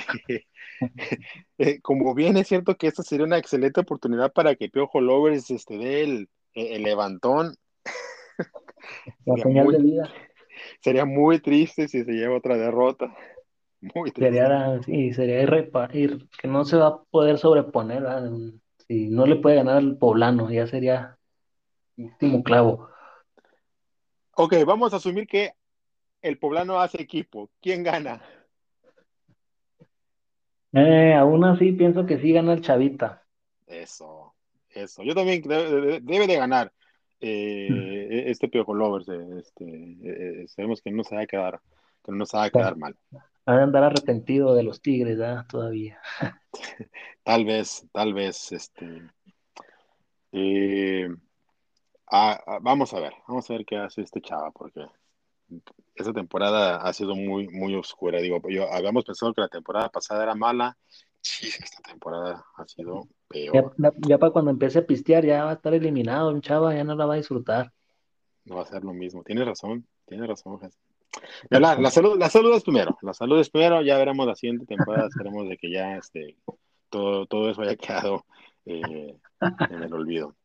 eh, 1.58 1.82
como 1.82 2.14
bien 2.14 2.38
es 2.38 2.48
cierto 2.48 2.76
que 2.76 2.86
esta 2.86 3.02
sería 3.02 3.26
una 3.26 3.40
excelente 3.40 3.82
oportunidad 3.82 4.32
para 4.32 4.56
que 4.56 4.70
Piojo 4.70 5.02
Lovers 5.02 5.50
este, 5.50 5.78
dé 5.80 6.04
el, 6.04 6.84
levantón. 6.84 7.56
La 9.26 9.38
señal 9.38 9.68
de 9.70 9.78
vida. 9.80 10.14
Sería 10.82 11.06
muy 11.06 11.40
triste 11.40 11.88
si 11.88 12.04
se 12.04 12.12
lleva 12.12 12.38
otra 12.38 12.58
derrota. 12.58 13.16
Muy 13.82 14.12
triste. 14.12 14.40
Sería, 14.40 14.84
sí, 14.84 15.14
sería 15.14 15.42
ir, 15.94 16.28
que 16.40 16.48
no 16.48 16.64
se 16.64 16.78
va 16.78 16.88
a 16.88 17.04
poder 17.10 17.40
sobreponer 17.40 18.04
¿verdad? 18.04 18.30
Si 18.88 19.08
no 19.08 19.26
le 19.26 19.38
puede 19.38 19.56
ganar 19.56 19.78
al 19.78 19.98
poblano, 19.98 20.52
ya 20.52 20.68
sería 20.68 21.18
último 21.98 22.44
clavo. 22.44 22.90
Ok, 24.36 24.54
vamos 24.66 24.94
a 24.94 24.98
asumir 24.98 25.28
que 25.28 25.54
el 26.22 26.38
poblano 26.38 26.80
hace 26.80 27.02
equipo. 27.02 27.50
¿Quién 27.62 27.84
gana? 27.84 28.22
Eh, 30.74 31.14
aún 31.14 31.46
así 31.46 31.72
pienso 31.72 32.06
que 32.06 32.20
sí 32.20 32.34
gana 32.34 32.54
el 32.54 32.62
Chavita. 32.62 33.24
Eso, 33.66 34.36
eso. 34.70 35.04
Yo 35.04 35.16
también 35.16 35.42
debe, 35.42 36.28
de 36.28 36.36
ganar 36.36 36.74
eh, 37.22 37.70
mm. 37.70 38.30
este 38.30 38.50
Piojo 38.50 38.74
Lovers. 38.74 39.08
Eh, 39.08 39.40
este, 39.40 40.48
sabemos 40.50 40.82
que 40.82 40.92
no 40.92 41.04
se 41.04 41.16
va 41.16 41.22
a 41.22 41.28
quedar, 41.28 41.62
que 42.04 42.12
no 42.12 42.26
se 42.26 42.38
va 42.38 42.44
a 42.44 42.50
quedar 42.50 42.76
mal. 42.76 42.96
Va 43.48 43.60
a 43.60 43.64
andar 43.64 43.84
arrepentido 43.84 44.56
de 44.56 44.64
los 44.64 44.82
Tigres. 44.82 45.20
Todavía. 45.48 46.00
tal 47.24 47.46
vez, 47.46 47.88
tal 47.92 48.14
vez, 48.14 48.52
este. 48.52 49.02
Eh, 50.32 51.08
vamos 52.62 52.94
a 52.94 53.00
ver, 53.00 53.14
vamos 53.28 53.50
a 53.50 53.54
ver 53.54 53.66
qué 53.66 53.78
hace 53.78 54.02
este 54.02 54.22
chava, 54.22 54.52
porque 54.52 54.86
esta 55.96 56.14
temporada 56.14 56.78
ha 56.78 56.94
sido 56.94 57.16
muy, 57.16 57.48
muy 57.48 57.76
oscura. 57.76 58.20
Digo, 58.20 58.42
yo 58.50 58.72
habíamos 58.72 59.06
pensado 59.06 59.34
que 59.34 59.42
la 59.42 59.48
temporada 59.48 59.90
pasada 59.90 60.24
era 60.24 60.36
mala. 60.36 60.78
Sí, 61.22 61.48
esta 61.48 61.82
temporada 61.82 62.46
ha 62.56 62.68
sido 62.68 63.08
peor. 63.28 63.74
Ya, 64.08 64.18
para 64.18 64.32
cuando 64.32 64.52
empiece 64.52 64.80
a 64.80 64.86
pistear, 64.86 65.26
ya 65.26 65.46
va 65.46 65.52
a 65.52 65.56
estar 65.56 65.74
eliminado, 65.74 66.30
un 66.30 66.42
chava 66.42 66.76
ya 66.76 66.84
no 66.84 66.96
la 66.96 67.06
va 67.06 67.16
a 67.16 67.18
disfrutar. 67.18 67.72
No 68.44 68.56
va 68.56 68.62
a 68.62 68.66
ser 68.66 68.84
lo 68.84 68.94
mismo. 68.94 69.24
Tienes 69.24 69.46
razón, 69.46 69.88
tienes 70.06 70.28
razón, 70.28 70.60
La, 71.50 71.76
la, 71.76 71.92
salud, 71.92 72.18
la 72.18 72.30
salud 72.30 72.56
es 72.56 72.64
primero, 72.64 72.98
la 73.02 73.14
salud 73.14 73.40
es 73.40 73.50
primero, 73.50 73.82
ya 73.82 73.98
veremos 73.98 74.28
la 74.28 74.36
siguiente 74.36 74.66
temporada, 74.66 75.08
esperemos 75.08 75.48
de 75.48 75.58
que 75.58 75.70
ya 75.70 75.98
este, 75.98 76.36
todo, 76.90 77.50
eso 77.50 77.62
haya 77.62 77.76
quedado 77.76 78.26
eh, 78.66 79.16
en 79.70 79.84
el 79.84 79.94
olvido. 79.94 80.36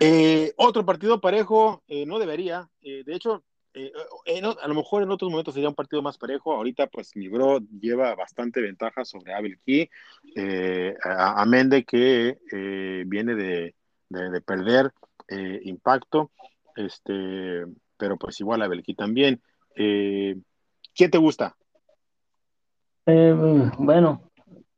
Eh, 0.00 0.52
otro 0.56 0.84
partido 0.84 1.20
parejo, 1.20 1.82
eh, 1.88 2.06
no 2.06 2.18
debería, 2.18 2.68
de 2.82 3.14
hecho, 3.14 3.42
a 3.74 4.68
lo 4.68 4.74
mejor 4.74 5.02
en 5.02 5.10
otros 5.10 5.30
momentos 5.30 5.54
sería 5.54 5.68
un 5.68 5.74
partido 5.74 6.02
más 6.02 6.18
parejo, 6.18 6.54
ahorita 6.54 6.86
pues 6.86 7.14
mi 7.14 7.28
bro 7.28 7.60
lleva 7.80 8.14
bastante 8.14 8.60
ventaja 8.60 9.04
sobre 9.04 9.34
Abel 9.34 9.58
Key, 9.64 9.90
a, 11.04 11.42
amén 11.42 11.68
de 11.68 11.84
que 11.84 12.38
viene 13.06 13.34
de, 13.34 13.74
perder 14.42 14.92
impacto, 15.62 16.30
este, 16.74 17.66
pero 17.96 18.16
pues 18.16 18.40
igual 18.40 18.62
Abel 18.62 18.82
Key 18.82 18.94
también. 18.94 19.42
¿Quién 19.76 21.10
te 21.10 21.18
gusta? 21.18 21.56
bueno, 23.78 24.26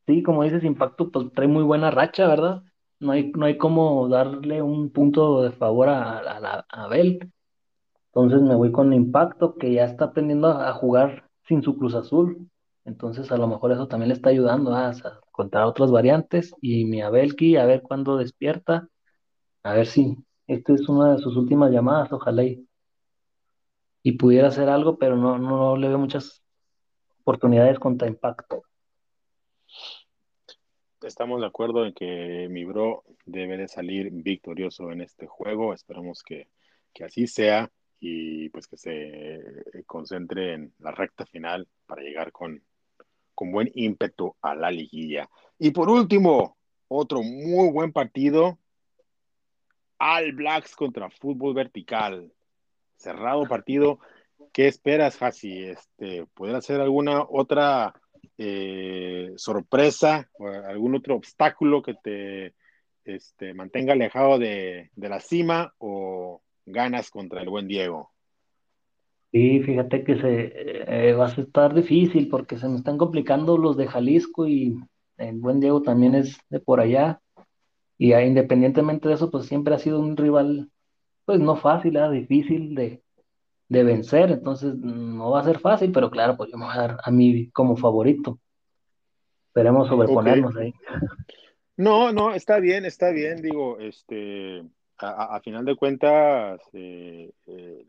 Sí, 0.08 0.22
como 0.22 0.42
dices, 0.42 0.64
Impacto 0.64 1.10
pues 1.10 1.30
trae 1.34 1.48
muy 1.48 1.62
buena 1.64 1.90
racha, 1.90 2.26
¿verdad? 2.26 2.62
No 2.98 3.12
hay, 3.12 3.30
no 3.32 3.44
hay 3.44 3.58
como 3.58 4.08
darle 4.08 4.62
un 4.62 4.90
punto 4.90 5.42
de 5.42 5.52
favor 5.52 5.90
a, 5.90 6.20
a, 6.20 6.64
Abel. 6.70 7.30
Entonces 8.06 8.40
me 8.40 8.54
voy 8.54 8.72
con 8.72 8.94
Impacto, 8.94 9.56
que 9.56 9.74
ya 9.74 9.84
está 9.84 10.06
aprendiendo 10.06 10.48
a, 10.48 10.72
jugar 10.72 11.28
sin 11.46 11.62
su 11.62 11.76
Cruz 11.76 11.94
Azul. 11.94 12.48
Entonces 12.86 13.30
a 13.30 13.36
lo 13.36 13.48
mejor 13.48 13.72
eso 13.72 13.86
también 13.86 14.08
le 14.08 14.14
está 14.14 14.30
ayudando 14.30 14.74
a, 14.74 14.94
contar 15.30 15.64
otras 15.64 15.90
variantes. 15.90 16.54
Y 16.62 16.86
mi 16.86 17.02
Abelki, 17.02 17.56
a 17.56 17.66
ver 17.66 17.82
cuándo 17.82 18.16
despierta. 18.16 18.88
A 19.62 19.74
ver 19.74 19.86
si 19.86 20.16
esta 20.46 20.72
es 20.72 20.88
una 20.88 21.16
de 21.16 21.18
sus 21.18 21.36
últimas 21.36 21.70
llamadas, 21.70 22.10
ojalá 22.12 22.44
y, 22.44 22.66
y 24.02 24.12
pudiera 24.12 24.48
hacer 24.48 24.68
algo, 24.68 24.98
pero 24.98 25.16
no, 25.16 25.38
no 25.38 25.76
le 25.76 25.88
veo 25.88 25.98
muchas 25.98 26.42
oportunidades 27.22 27.78
contra 27.78 28.08
Impacto 28.08 28.62
estamos 31.06 31.40
de 31.40 31.46
acuerdo 31.46 31.84
en 31.84 31.92
que 31.92 32.48
mi 32.50 32.64
bro 32.64 33.04
debe 33.24 33.56
de 33.56 33.68
salir 33.68 34.10
victorioso 34.10 34.90
en 34.90 35.00
este 35.00 35.26
juego. 35.26 35.72
Esperamos 35.72 36.22
que, 36.22 36.48
así 37.04 37.26
sea 37.28 37.70
y 38.00 38.48
pues 38.48 38.66
que 38.66 38.76
se 38.76 39.84
concentre 39.86 40.54
en 40.54 40.74
la 40.78 40.90
recta 40.90 41.24
final 41.26 41.68
para 41.86 42.02
llegar 42.02 42.32
con, 42.32 42.62
con 43.34 43.52
buen 43.52 43.70
ímpetu 43.74 44.34
a 44.42 44.54
la 44.54 44.70
liguilla. 44.70 45.28
Y 45.58 45.70
por 45.70 45.88
último, 45.88 46.56
otro 46.88 47.22
muy 47.22 47.70
buen 47.70 47.92
partido, 47.92 48.58
All 49.98 50.32
Blacks 50.32 50.74
contra 50.74 51.10
Fútbol 51.10 51.54
Vertical. 51.54 52.32
Cerrado 52.98 53.46
partido. 53.46 54.00
¿Qué 54.52 54.66
esperas, 54.66 55.20
Hasi? 55.22 55.64
Este, 55.64 56.26
¿Poder 56.34 56.56
hacer 56.56 56.80
alguna 56.80 57.22
otra 57.28 57.94
eh, 58.36 59.32
sorpresa 59.36 60.28
o 60.38 60.48
algún 60.48 60.96
otro 60.96 61.14
obstáculo 61.14 61.82
que 61.82 61.94
te 61.94 62.54
este, 63.04 63.54
mantenga 63.54 63.92
alejado 63.92 64.38
de, 64.38 64.90
la 64.96 65.20
cima 65.20 65.72
o 65.78 66.42
ganas 66.66 67.10
contra 67.10 67.40
el 67.40 67.48
buen 67.48 67.68
Diego? 67.68 68.10
Sí, 69.30 69.60
fíjate 69.60 70.04
que 70.04 70.16
se 70.20 70.52
eh, 71.08 71.12
va 71.14 71.26
a 71.26 71.32
estar 71.32 71.74
difícil 71.74 72.28
porque 72.28 72.58
se 72.58 72.68
me 72.68 72.76
están 72.76 72.98
complicando 72.98 73.58
los 73.58 73.76
de 73.76 73.86
Jalisco 73.86 74.48
y 74.48 74.76
el 75.18 75.38
buen 75.38 75.60
Diego 75.60 75.82
también 75.82 76.14
es 76.14 76.38
de 76.48 76.60
por 76.60 76.80
allá. 76.80 77.20
Y 77.98 78.14
independientemente 78.14 79.08
de 79.08 79.14
eso, 79.14 79.30
pues 79.30 79.46
siempre 79.46 79.74
ha 79.74 79.78
sido 79.78 80.00
un 80.00 80.16
rival, 80.16 80.70
pues 81.28 81.40
no 81.40 81.56
fácil, 81.56 81.94
¿eh? 81.98 82.10
difícil 82.10 82.74
de, 82.74 83.02
de 83.68 83.84
vencer. 83.84 84.30
Entonces 84.30 84.74
no 84.76 85.32
va 85.32 85.40
a 85.40 85.44
ser 85.44 85.58
fácil, 85.58 85.92
pero 85.92 86.10
claro, 86.10 86.38
pues 86.38 86.50
yo 86.50 86.56
me 86.56 86.64
voy 86.64 86.72
a 86.74 86.78
dar 86.78 86.96
a 87.04 87.10
mí 87.10 87.50
como 87.50 87.76
favorito. 87.76 88.40
Esperemos 89.48 89.88
sobreponernos 89.88 90.56
ahí. 90.56 90.72
No, 91.76 92.12
no, 92.12 92.34
está 92.34 92.58
bien, 92.58 92.86
está 92.86 93.10
bien. 93.10 93.40
Digo, 93.40 93.78
este, 93.78 94.64
a, 94.96 95.38
final 95.44 95.64
de 95.64 95.76
cuentas, 95.76 96.60
eh, 96.72 97.30
eh, 97.46 97.86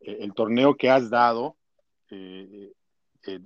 el 0.00 0.34
torneo 0.34 0.74
que 0.74 0.90
has 0.90 1.10
dado 1.10 1.56
te 2.08 3.44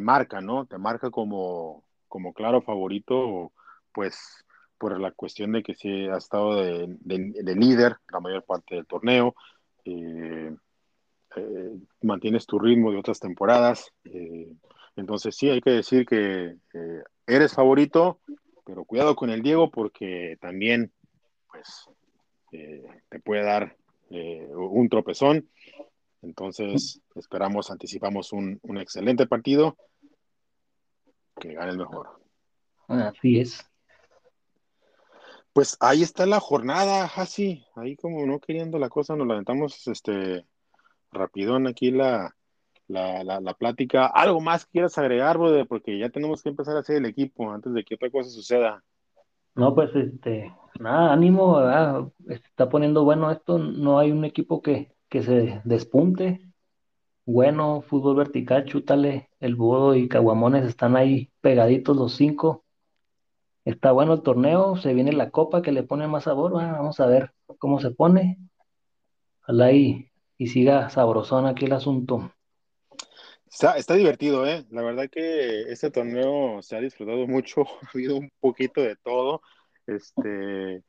marca, 0.00 0.40
¿no? 0.40 0.64
Te 0.64 0.78
marca 0.78 1.10
como, 1.10 1.84
como 2.08 2.32
claro 2.32 2.62
favorito, 2.62 3.52
pues 3.92 4.46
por 4.84 5.00
la 5.00 5.12
cuestión 5.12 5.52
de 5.52 5.62
que 5.62 5.74
sí 5.74 6.08
ha 6.08 6.18
estado 6.18 6.56
de, 6.56 7.54
líder 7.56 7.96
la 8.12 8.20
mayor 8.20 8.44
parte 8.44 8.74
del 8.74 8.86
torneo, 8.86 9.34
eh, 9.82 10.54
eh, 11.36 11.70
mantienes 12.02 12.44
tu 12.44 12.58
ritmo 12.58 12.90
de 12.90 12.98
otras 12.98 13.18
temporadas, 13.18 13.90
eh, 14.04 14.52
entonces 14.94 15.34
sí, 15.36 15.48
hay 15.48 15.62
que 15.62 15.70
decir 15.70 16.04
que 16.04 16.56
eres 17.26 17.54
favorito, 17.54 18.20
pero 18.66 18.84
cuidado 18.84 19.16
con 19.16 19.30
el 19.30 19.40
Diego 19.40 19.70
porque 19.70 20.36
también 20.38 20.92
pues 21.50 21.88
te 22.50 23.20
puede 23.20 23.42
dar 23.42 23.74
un 24.10 24.90
tropezón, 24.90 25.48
entonces 26.20 27.00
esperamos, 27.14 27.70
anticipamos 27.70 28.34
un, 28.34 28.58
un 28.60 28.76
excelente 28.76 29.26
partido 29.26 29.78
que 31.40 31.54
gane 31.54 31.70
el 31.70 31.78
mejor. 31.78 32.20
Así 32.86 33.40
es. 33.40 33.66
Pues 35.54 35.76
ahí 35.78 36.02
está 36.02 36.26
la 36.26 36.40
jornada, 36.40 37.08
así, 37.14 37.64
ahí 37.76 37.94
como 37.94 38.26
no 38.26 38.40
queriendo 38.40 38.76
la 38.80 38.88
cosa, 38.88 39.14
nos 39.14 39.28
lamentamos 39.28 39.86
este 39.86 40.44
rapidón 41.12 41.68
aquí 41.68 41.92
la, 41.92 42.34
la, 42.88 43.22
la, 43.22 43.54
plática. 43.54 44.06
¿Algo 44.06 44.40
más 44.40 44.66
quieras 44.66 44.98
agregar, 44.98 45.38
brother? 45.38 45.68
Porque 45.68 45.96
ya 45.96 46.08
tenemos 46.10 46.42
que 46.42 46.48
empezar 46.48 46.76
a 46.76 46.80
hacer 46.80 46.96
el 46.96 47.06
equipo 47.06 47.52
antes 47.52 47.72
de 47.72 47.84
que 47.84 47.94
otra 47.94 48.10
cosa 48.10 48.30
suceda. 48.30 48.82
No, 49.54 49.76
pues 49.76 49.94
este, 49.94 50.52
nada, 50.80 51.12
ánimo, 51.12 51.60
está 52.26 52.68
poniendo 52.68 53.04
bueno 53.04 53.30
esto, 53.30 53.56
no 53.56 54.00
hay 54.00 54.10
un 54.10 54.24
equipo 54.24 54.60
que, 54.60 54.96
que 55.08 55.22
se 55.22 55.62
despunte. 55.62 56.50
Bueno, 57.26 57.80
fútbol 57.82 58.16
vertical, 58.16 58.64
chútale, 58.64 59.30
el 59.38 59.54
Budo 59.54 59.94
y 59.94 60.08
Caguamones 60.08 60.64
están 60.64 60.96
ahí 60.96 61.30
pegaditos 61.40 61.96
los 61.96 62.16
cinco 62.16 62.63
Está 63.64 63.92
bueno 63.92 64.12
el 64.12 64.22
torneo, 64.22 64.76
se 64.76 64.92
viene 64.92 65.12
la 65.12 65.30
copa 65.30 65.62
que 65.62 65.72
le 65.72 65.82
pone 65.82 66.06
más 66.06 66.24
sabor, 66.24 66.52
vamos 66.52 67.00
a 67.00 67.06
ver 67.06 67.32
cómo 67.58 67.80
se 67.80 67.90
pone. 67.90 68.38
Ojalá 69.42 69.72
y, 69.72 70.10
y 70.36 70.48
siga 70.48 70.90
sabrosón 70.90 71.46
aquí 71.46 71.64
el 71.64 71.72
asunto. 71.72 72.30
Está, 73.46 73.76
está 73.78 73.94
divertido, 73.94 74.46
¿eh? 74.46 74.64
La 74.70 74.82
verdad 74.82 75.08
que 75.08 75.62
este 75.70 75.90
torneo 75.90 76.60
se 76.60 76.76
ha 76.76 76.80
disfrutado 76.80 77.26
mucho, 77.26 77.62
ha 77.82 77.90
habido 77.94 78.16
un 78.16 78.30
poquito 78.40 78.82
de 78.82 78.96
todo, 78.96 79.40
este, 79.86 80.82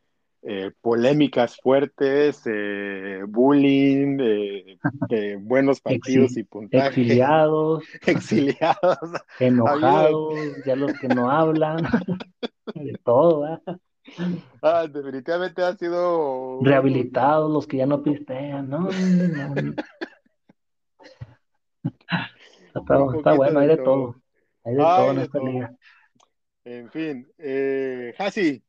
eh, 0.47 0.71
polémicas 0.79 1.57
fuertes, 1.57 2.43
eh, 2.45 3.21
bullying, 3.27 4.17
eh, 4.21 4.77
buenos 5.41 5.81
partidos 5.81 6.37
y 6.37 6.43
puntajes. 6.43 6.97
Exiliados. 6.97 7.83
exiliados. 8.05 8.99
Enojados, 9.39 10.35
ya 10.63 10.75
los 10.75 10.93
que 10.99 11.07
no 11.07 11.31
hablan. 11.31 11.77
de 12.75 12.93
todo, 13.03 13.59
Ah, 14.61 14.85
definitivamente 14.87 15.63
ha 15.63 15.75
sido. 15.75 16.59
Rehabilitados 16.61 17.51
los 17.51 17.65
que 17.65 17.77
ya 17.77 17.87
no 17.87 18.03
pistean, 18.03 18.69
¿no? 18.69 18.87
está, 23.15 23.33
bueno, 23.33 23.59
hay 23.61 23.67
de 23.67 23.77
todo. 23.77 24.15
Hay 24.63 24.75
de 24.75 24.79
todo 24.79 25.11
en 25.11 25.17
esta 25.17 25.39
liga. 25.39 25.75
En 26.65 26.91
fin, 26.91 27.27
eh, 27.39 28.13
Hasi. 28.19 28.63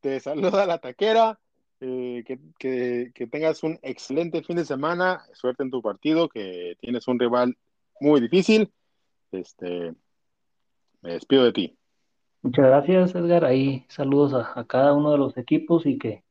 Te 0.00 0.20
saluda 0.20 0.66
la 0.66 0.78
taquera. 0.78 1.38
Eh, 1.84 2.22
que, 2.24 2.38
que, 2.60 3.10
que, 3.12 3.26
tengas 3.26 3.64
un 3.64 3.78
excelente 3.82 4.42
fin 4.42 4.56
de 4.56 4.64
semana. 4.64 5.24
Suerte 5.32 5.64
en 5.64 5.70
tu 5.70 5.82
partido, 5.82 6.28
que 6.28 6.76
tienes 6.80 7.08
un 7.08 7.18
rival 7.18 7.56
muy 8.00 8.20
difícil. 8.20 8.72
Este, 9.32 9.94
me 11.00 11.14
despido 11.14 11.44
de 11.44 11.52
ti. 11.52 11.78
Muchas 12.42 12.66
gracias, 12.66 13.14
Edgar. 13.14 13.44
Ahí 13.44 13.84
saludos 13.88 14.34
a, 14.34 14.64
cada 14.66 14.92
uno 14.94 15.12
de 15.12 15.18
los 15.18 15.36
equipos 15.36 15.86
y 15.86 15.98
que, 15.98 16.24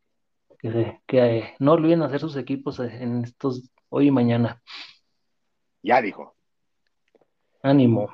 que, 0.59 0.99
eh, 1.09 1.55
no 1.59 1.73
olviden 1.73 2.01
hacer 2.01 2.19
sus 2.19 2.35
equipos 2.37 2.79
en 2.79 3.23
estos 3.23 3.69
hoy 3.89 4.07
y 4.07 4.11
mañana. 4.11 4.61
Ya 5.83 6.01
dijo. 6.01 6.35
Ánimo. 7.63 8.09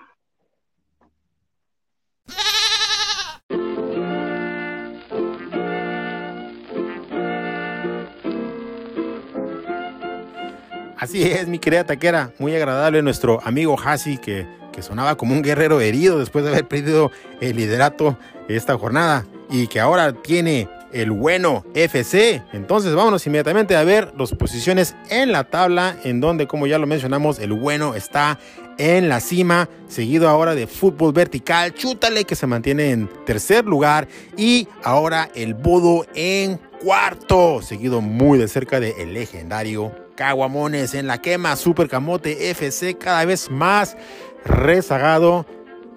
Así 11.08 11.24
es, 11.24 11.48
mi 11.48 11.58
querida 11.58 11.86
taquera. 11.86 12.34
Muy 12.38 12.54
agradable 12.54 13.02
nuestro 13.02 13.40
amigo 13.46 13.78
Hasi 13.82 14.18
que 14.18 14.46
que 14.78 14.84
sonaba 14.84 15.18
como 15.18 15.34
un 15.34 15.42
guerrero 15.42 15.82
herido 15.82 16.20
después 16.20 16.46
de 16.46 16.52
haber 16.52 16.68
perdido 16.68 17.12
el 17.42 17.56
liderato 17.56 18.16
esta 18.48 18.78
jornada 18.78 19.26
y 19.50 19.66
que 19.66 19.80
ahora 19.80 20.14
tiene 20.14 20.70
el 20.94 21.10
bueno 21.10 21.66
FC. 21.74 22.44
Entonces 22.54 22.94
vámonos 22.94 23.26
inmediatamente 23.26 23.76
a 23.76 23.84
ver 23.84 24.14
las 24.16 24.34
posiciones 24.34 24.96
en 25.10 25.32
la 25.32 25.46
tabla 25.46 25.98
en 26.04 26.20
donde 26.20 26.46
como 26.46 26.68
ya 26.68 26.78
lo 26.78 26.86
mencionamos 26.86 27.40
el 27.40 27.54
bueno 27.54 27.96
está 27.96 28.38
en 28.78 29.10
la 29.10 29.20
cima, 29.20 29.68
seguido 29.88 30.30
ahora 30.30 30.54
de 30.54 30.68
fútbol 30.68 31.12
vertical, 31.12 31.74
chútale 31.74 32.26
que 32.26 32.36
se 32.36 32.46
mantiene 32.46 32.92
en 32.92 33.10
tercer 33.26 33.66
lugar 33.66 34.08
y 34.38 34.68
ahora 34.84 35.32
el 35.34 35.56
Bodo 35.56 36.06
en 36.14 36.60
cuarto, 36.84 37.64
seguido 37.64 38.02
muy 38.02 38.38
de 38.38 38.48
cerca 38.48 38.80
de 38.80 38.94
el 39.00 39.16
legendario 39.16 40.07
Caguamones 40.18 40.96
en 40.96 41.08
la 41.08 41.22
quema, 41.22 41.56
Super 41.56 41.88
Camote 41.88 42.50
FC 42.50 42.98
cada 42.98 43.24
vez 43.24 43.50
más 43.50 43.96
rezagado 44.44 45.46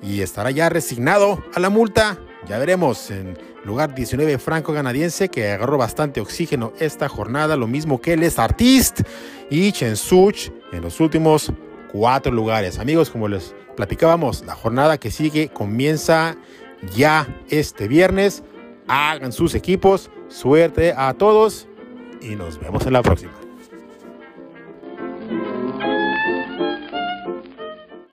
y 0.03 0.21
estará 0.21 0.51
ya 0.51 0.69
resignado 0.69 1.43
a 1.55 1.59
la 1.59 1.71
multa. 1.71 2.19
Ya 2.47 2.59
veremos 2.59 3.11
en 3.11 3.37
lugar 3.65 3.95
19 3.95 4.39
franco 4.39 4.75
canadiense 4.75 5.31
que 5.31 5.51
agarró 5.51 5.79
bastante 5.79 6.21
oxígeno 6.21 6.73
esta 6.79 7.09
jornada, 7.09 7.57
lo 7.57 7.67
mismo 7.67 8.01
que 8.01 8.17
Les 8.17 8.39
Artist 8.39 9.01
y 9.49 9.73
Chensuch 9.73 10.53
en 10.73 10.83
los 10.83 11.01
últimos 11.01 11.51
cuatro 11.91 12.31
lugares. 12.31 12.79
Amigos, 12.79 13.11
como 13.11 13.27
les 13.27 13.55
platicábamos, 13.75 14.45
la 14.45 14.55
jornada 14.55 14.99
que 14.99 15.11
sigue 15.11 15.49
comienza 15.49 16.37
ya 16.95 17.27
este 17.49 17.89
viernes. 17.89 18.43
Hagan 18.87 19.33
sus 19.33 19.55
equipos, 19.55 20.11
suerte 20.29 20.93
a 20.95 21.15
todos 21.15 21.69
y 22.21 22.37
nos 22.37 22.61
vemos 22.61 22.85
en 22.87 22.93
la 22.93 23.03
próxima. 23.03 23.40